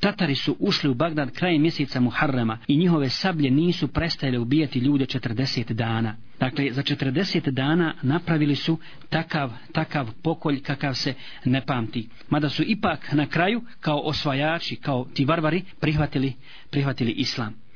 [0.00, 5.04] Tatari su ušli u Bagdad krajem mjeseca Muharrema i njihove sablje nisu prestajale ubijati ljude
[5.04, 6.16] 40 dana.
[6.40, 8.78] Dakle, za 40 dana napravili su
[9.08, 12.08] takav, takav pokolj kakav se ne pamti.
[12.30, 16.32] Mada su ipak na kraju, kao osvajači, kao ti varvari, prihvatili,
[16.70, 17.67] prihvatili islam.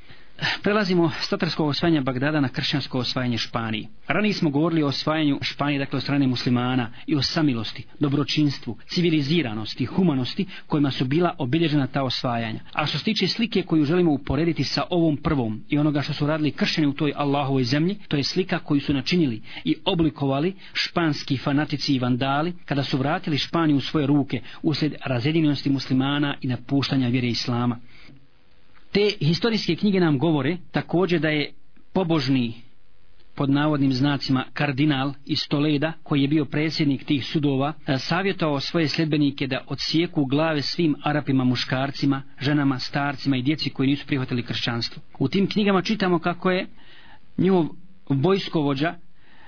[0.62, 3.88] Prelazimo s tatarskog osvajanja Bagdada na kršćansko osvajanje Španije.
[4.08, 9.84] Ranije smo govorili o osvajanju Španije, dakle od strane muslimana i o samilosti, dobročinstvu, civiliziranosti,
[9.84, 12.60] humanosti kojima su bila obilježena ta osvajanja.
[12.72, 16.26] A što se tiče slike koju želimo uporediti sa ovom prvom i onoga što su
[16.26, 21.36] radili kršćani u toj Allahovoj zemlji, to je slika koju su načinili i oblikovali španski
[21.36, 27.08] fanatici i vandali kada su vratili Španiju u svoje ruke usled razjedinjenosti muslimana i napuštanja
[27.08, 27.78] vjere Islama.
[28.92, 31.52] Te historijske knjige nam govore također da je
[31.92, 32.54] pobožni
[33.34, 38.88] pod navodnim znacima kardinal iz Toleda, koji je bio predsjednik tih sudova, e, savjetovao svoje
[38.88, 45.02] sljedbenike da odsijeku glave svim Arapima muškarcima, ženama, starcima i djeci koji nisu prihvatili kršćanstvo.
[45.18, 46.66] U tim knjigama čitamo kako je
[47.38, 47.66] njihov
[48.08, 48.94] vojskovođa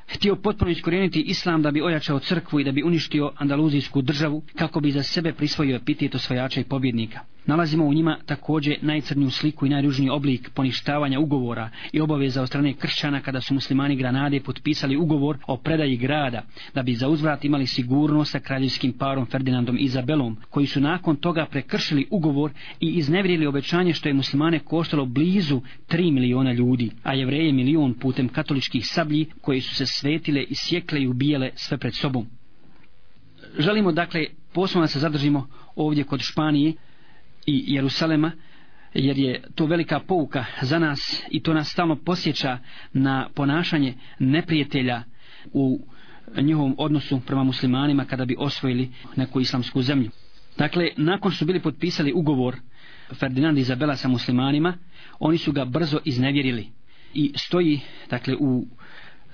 [0.06, 4.80] htio potpuno iskorijeniti islam da bi ojačao crkvu i da bi uništio andaluzijsku državu kako
[4.80, 7.20] bi za sebe prisvojio epitet osvajača i pobjednika.
[7.46, 12.74] Nalazimo u njima također najcrniju sliku i najružniji oblik poništavanja ugovora i obaveza od strane
[12.74, 16.42] kršćana kada su muslimani Granade potpisali ugovor o predaji grada
[16.74, 21.16] da bi za uzvrat imali sigurnost sa kraljevskim parom Ferdinandom i Izabelom koji su nakon
[21.16, 27.14] toga prekršili ugovor i iznevrijeli obećanje što je muslimane koštalo blizu 3 miliona ljudi, a
[27.14, 31.94] jevreje milion putem katoličkih sablji koji su se svetile i sjekle i ubijale sve pred
[31.94, 32.26] sobom.
[33.58, 36.72] Želimo dakle posebno da se zadržimo ovdje kod Španije
[37.46, 38.32] i Jerusalema
[38.94, 42.58] jer je to velika pouka za nas i to nas stalno posjeća
[42.92, 45.02] na ponašanje neprijatelja
[45.52, 45.86] u
[46.42, 50.10] njihovom odnosu prema muslimanima kada bi osvojili neku islamsku zemlju.
[50.58, 52.56] Dakle, nakon su bili potpisali ugovor
[53.14, 54.74] Ferdinand i Izabela sa muslimanima,
[55.18, 56.68] oni su ga brzo iznevjerili
[57.14, 57.80] i stoji
[58.10, 58.66] dakle u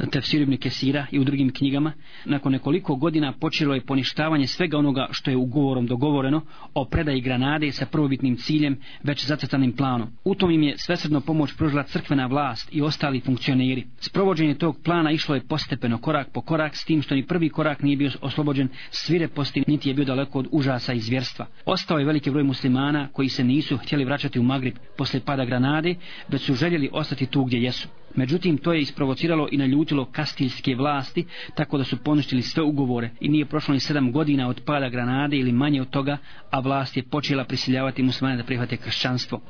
[0.06, 1.92] Tefsir ibn Kesira i u drugim knjigama,
[2.24, 6.42] nakon nekoliko godina počelo je poništavanje svega onoga što je ugovorom dogovoreno
[6.74, 10.08] o predaji Granade sa prvobitnim ciljem već zacrtanim planom.
[10.24, 13.86] U tom im je svesredno pomoć pružila crkvena vlast i ostali funkcioneri.
[13.98, 17.82] Sprovođenje tog plana išlo je postepeno, korak po korak, s tim što ni prvi korak
[17.82, 21.46] nije bio oslobođen svireposti, niti je bio daleko od užasa i zvjerstva.
[21.64, 25.94] Ostao je veliki broj muslimana koji se nisu htjeli vraćati u Magrib posle pada Granade,
[26.28, 27.88] već su željeli ostati tu gdje jesu.
[28.14, 33.28] Međutim, to je isprovociralo i naljutilo kastiljske vlasti, tako da su poništili sve ugovore i
[33.28, 36.18] nije prošlo ni sedam godina od pada Granade ili manje od toga,
[36.50, 39.40] a vlast je počela prisiljavati muslimane da prihvate kršćanstvo.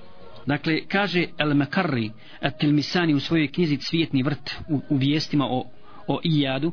[0.47, 2.11] Dakle, kaže El Mekarri,
[2.59, 5.65] Tilmisani u svojoj knjizi Cvjetni vrt u, u vijestima o,
[6.07, 6.73] o Ijadu,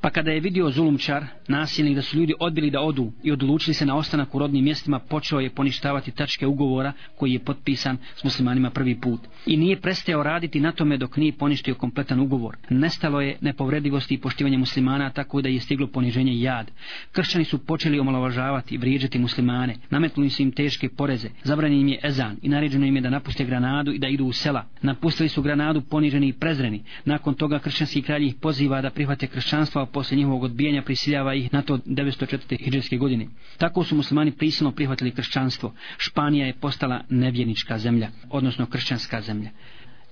[0.00, 3.86] Pa kada je vidio zulumčar, nasilnik da su ljudi odbili da odu i odlučili se
[3.86, 8.70] na ostanak u rodnim mjestima, počeo je poništavati tačke ugovora koji je potpisan s muslimanima
[8.70, 9.20] prvi put.
[9.46, 12.56] I nije prestao raditi na tome dok nije poništio kompletan ugovor.
[12.70, 16.70] Nestalo je nepovredivosti i poštivanje muslimana tako da je stiglo poniženje i jad.
[17.12, 19.76] Kršćani su počeli omalovažavati i vrijeđati muslimane.
[19.90, 21.28] Nametnuli su im teške poreze.
[21.42, 24.32] Zabranjen im je ezan i naređeno im je da napuste granadu i da idu u
[24.32, 24.64] sela.
[24.82, 26.82] Napustili su granadu poniženi i prezreni.
[27.04, 31.62] Nakon toga kršćanski kralj ih poziva da prihvate kršćanstvo, posle njihovog odbijanja prisiljava ih na
[31.62, 32.64] to 904.
[32.64, 33.26] hijđarske godine.
[33.58, 35.74] Tako su muslimani prisilno prihvatili kršćanstvo.
[35.98, 39.50] Španija je postala nevjernička zemlja, odnosno kršćanska zemlja.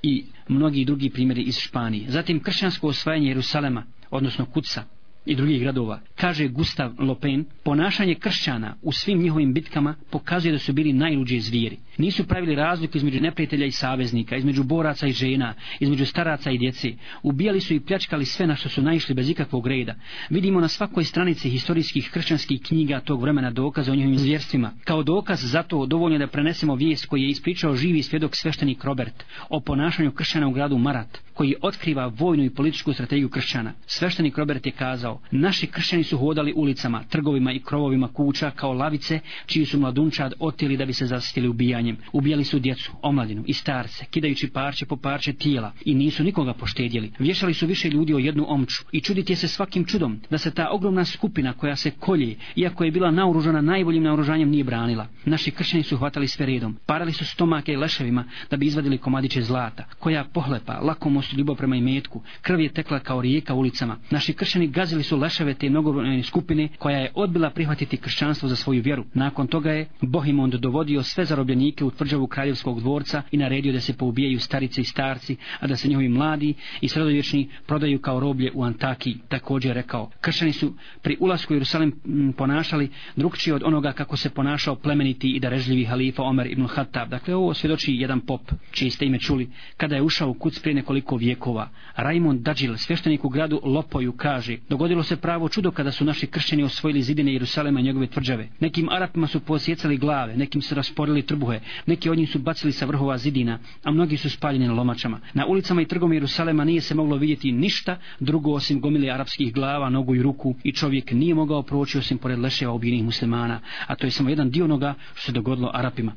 [0.03, 2.11] I mnogi drugi primjeri iz Španije.
[2.11, 4.85] Zatim kršćansko osvajanje Jerusalema, odnosno Kuca,
[5.27, 6.01] i drugih gradova.
[6.15, 11.77] Kaže Gustav Lopen, ponašanje kršćana u svim njihovim bitkama pokazuje da su bili najluđe zvijeri.
[11.99, 16.89] Nisu pravili razliku između neprijatelja i saveznika, između boraca i žena, između staraca i djece.
[17.23, 19.95] Ubijali su i pljačkali sve na što su naišli bez ikakvog reda.
[20.31, 24.73] Vidimo na svakoj stranici historijskih kršćanskih knjiga tog vremena dokaze o njihovim zvjerstvima.
[24.85, 29.25] Kao dokaz za to dovoljno da prenesemo vijest koji je ispričao živi svjedok sveštenik Robert
[29.49, 33.73] o ponašanju kršćana u gradu Marat, koji otkriva vojnu i političku strategiju kršćana.
[33.87, 39.21] Sveštenik Robert je kazao, naši kršćani su hodali ulicama, trgovima i krovovima kuća kao lavice,
[39.47, 41.97] čiji su mladunčad otili da bi se zasitili ubijanjem.
[42.13, 47.13] Ubijali su djecu, omladinu i starce, kidajući parče po parče tijela i nisu nikoga poštedjeli.
[47.19, 50.69] Vješali su više ljudi o jednu omču i čuditi se svakim čudom da se ta
[50.71, 55.07] ogromna skupina koja se kolje, iako je bila naoružana najboljim naoružanjem, nije branila.
[55.25, 59.43] Naši kršćani su hvatali sve redom, parali su stomake i leševima da bi izvadili komadiće
[59.43, 63.97] zlata, koja pohlepa, lakomost, ljubav prema imetku, krv je tekla kao rijeka ulicama.
[64.11, 68.83] Naši kršćani gazili su leševe te mnogobrojne skupine koja je odbila prihvatiti kršćanstvo za svoju
[68.83, 69.05] vjeru.
[69.15, 73.97] Nakon toga je Bohimond dovodio sve zarobljenike u tvrđavu kraljevskog dvorca i naredio da se
[73.97, 78.65] poubijaju starice i starci, a da se njihovi mladi i sredovječni prodaju kao roblje u
[78.65, 79.17] Antakiji.
[79.29, 81.93] Također rekao, kršćani su pri ulasku u Jerusalim
[82.37, 87.09] ponašali drugčije od onoga kako se ponašao plemeniti i darežljivi halifa Omer ibn Hattab.
[87.09, 88.41] Dakle, ovo svjedoči jedan pop,
[88.71, 91.69] čiji ste ime čuli, kada je ušao u kuc prije nekoliko vijekova.
[91.97, 96.63] Raimond Dađil, svještenik u gradu Lopoju, kaže, dogodilo se pravo čudo kada su naši kršćani
[96.63, 98.49] osvojili zidine Jerusalema i njegove tvrđave.
[98.61, 102.87] Nekim Arapima su posjecali glave, nekim su rasporili trbuhe, neki od njih su bacili sa
[102.87, 105.21] vrhova zidina, a mnogi su spaljeni na lomačama.
[105.35, 109.91] Na ulicama i trgom Jerusalema nije se moglo vidjeti ništa drugo osim gomile arapskih glava,
[109.91, 114.07] nogu i ruku i čovjek nije mogao proći osim pored leševa ubijenih muslimana, a to
[114.07, 116.13] je samo jedan dio onoga što se dogodilo Arapima.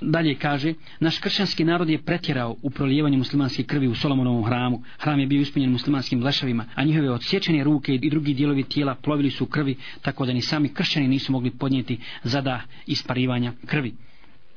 [0.00, 4.82] Dalje kaže, naš kršćanski narod je pretjerao u prolijevanju muslimanske krvi u Solomonovom hramu.
[4.98, 9.30] Hram je bio ispunjen muslimanskim lešavima, a njihove odsječene ruke i drugi dijelovi tijela plovili
[9.30, 13.94] su u krvi, tako da ni sami kršćani nisu mogli podnijeti zada isparivanja krvi.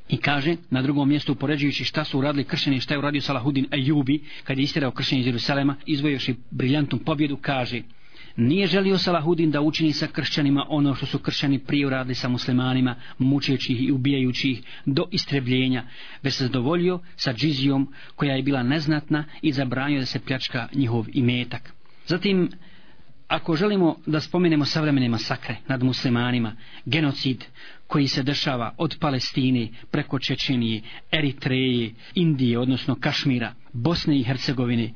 [0.08, 4.20] I kaže, na drugom mjestu upoređujući šta su uradili kršćani, šta je uradio Salahudin Ejubi,
[4.44, 7.82] kad je istirao kršćani iz Jerusalema, izvojuši briljantnu pobjedu, kaže,
[8.36, 12.96] Nije želio Salahudin da učini sa kršćanima ono što su kršćani prije uradili sa muslimanima,
[13.18, 15.84] mučeći ih i ubijajući ih do istrebljenja,
[16.22, 21.06] već se zadovoljio sa džizijom koja je bila neznatna i zabranio da se pljačka njihov
[21.12, 21.72] imetak.
[22.06, 22.50] Zatim,
[23.28, 27.44] ako želimo da spomenemo savremene masakre nad muslimanima, genocid
[27.86, 30.82] koji se dešava od Palestine preko Čečenije,
[31.12, 34.90] Eritreje, Indije, odnosno Kašmira, Bosne i Hercegovine,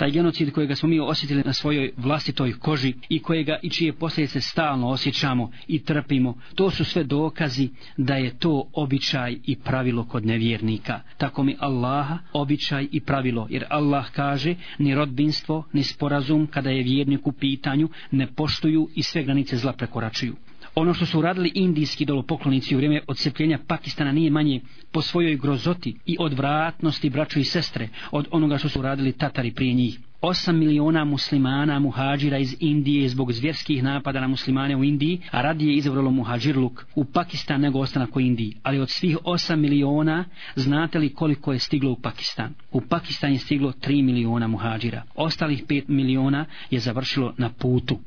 [0.00, 4.40] taj genocid kojega smo mi osjetili na svojoj vlastitoj koži i kojega i čije posljedice
[4.40, 10.26] stalno osjećamo i trpimo, to su sve dokazi da je to običaj i pravilo kod
[10.26, 11.00] nevjernika.
[11.18, 16.82] Tako mi Allaha običaj i pravilo, jer Allah kaže ni rodbinstvo, ni sporazum kada je
[16.82, 20.36] vjernik u pitanju ne poštuju i sve granice zla prekoračuju.
[20.74, 24.60] Ono što su uradili indijski dolopoklonici u vrijeme odsepljenja Pakistana nije manje
[24.92, 29.74] po svojoj grozoti i odvratnosti braću i sestre od onoga što su uradili Tatari prije
[29.74, 29.98] njih.
[30.22, 35.74] 8 miliona muslimana muhađira iz Indije zbog zvjerskih napada na muslimane u Indiji, a radije
[35.74, 38.56] izabralo muhađirluk u Pakistan nego ostanak u Indiji.
[38.62, 40.24] Ali od svih 8 miliona,
[40.56, 42.54] znate li koliko je stiglo u Pakistan?
[42.72, 45.02] U Pakistan je stiglo 3 miliona muhađira.
[45.14, 47.98] Ostalih 5 miliona je završilo na putu.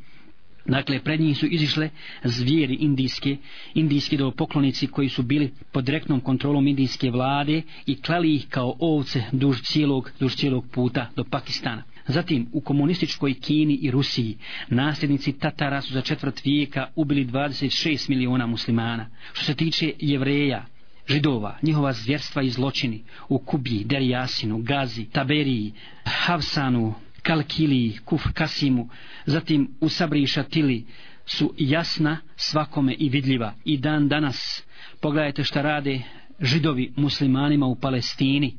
[0.65, 1.89] Dakle, pred njih su izišle
[2.23, 3.37] zvijeri indijske,
[3.73, 9.23] indijski poklonici koji su bili pod direktnom kontrolom indijske vlade i klali ih kao ovce
[9.31, 11.83] duž cijelog, duž cijelog puta do Pakistana.
[12.07, 14.37] Zatim, u komunističkoj Kini i Rusiji,
[14.69, 19.09] nasljednici Tatara su za četvrt vijeka ubili 26 miliona muslimana.
[19.33, 20.65] Što se tiče jevreja,
[21.07, 25.73] židova, njihova zvjerstva i zločini u Kubi, Derijasinu, Gazi, Taberiji,
[26.05, 26.93] Havsanu,
[27.23, 28.89] Kalkiliji, Kuf Kasimu,
[29.25, 30.85] zatim u Sabri Šatili
[31.25, 33.53] su jasna svakome i vidljiva.
[33.65, 34.63] I dan danas
[35.01, 36.01] pogledajte šta rade
[36.39, 38.57] židovi muslimanima u Palestini,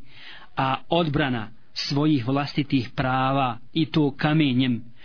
[0.57, 4.94] a odbrana svojih vlastitih prava i to kamenjem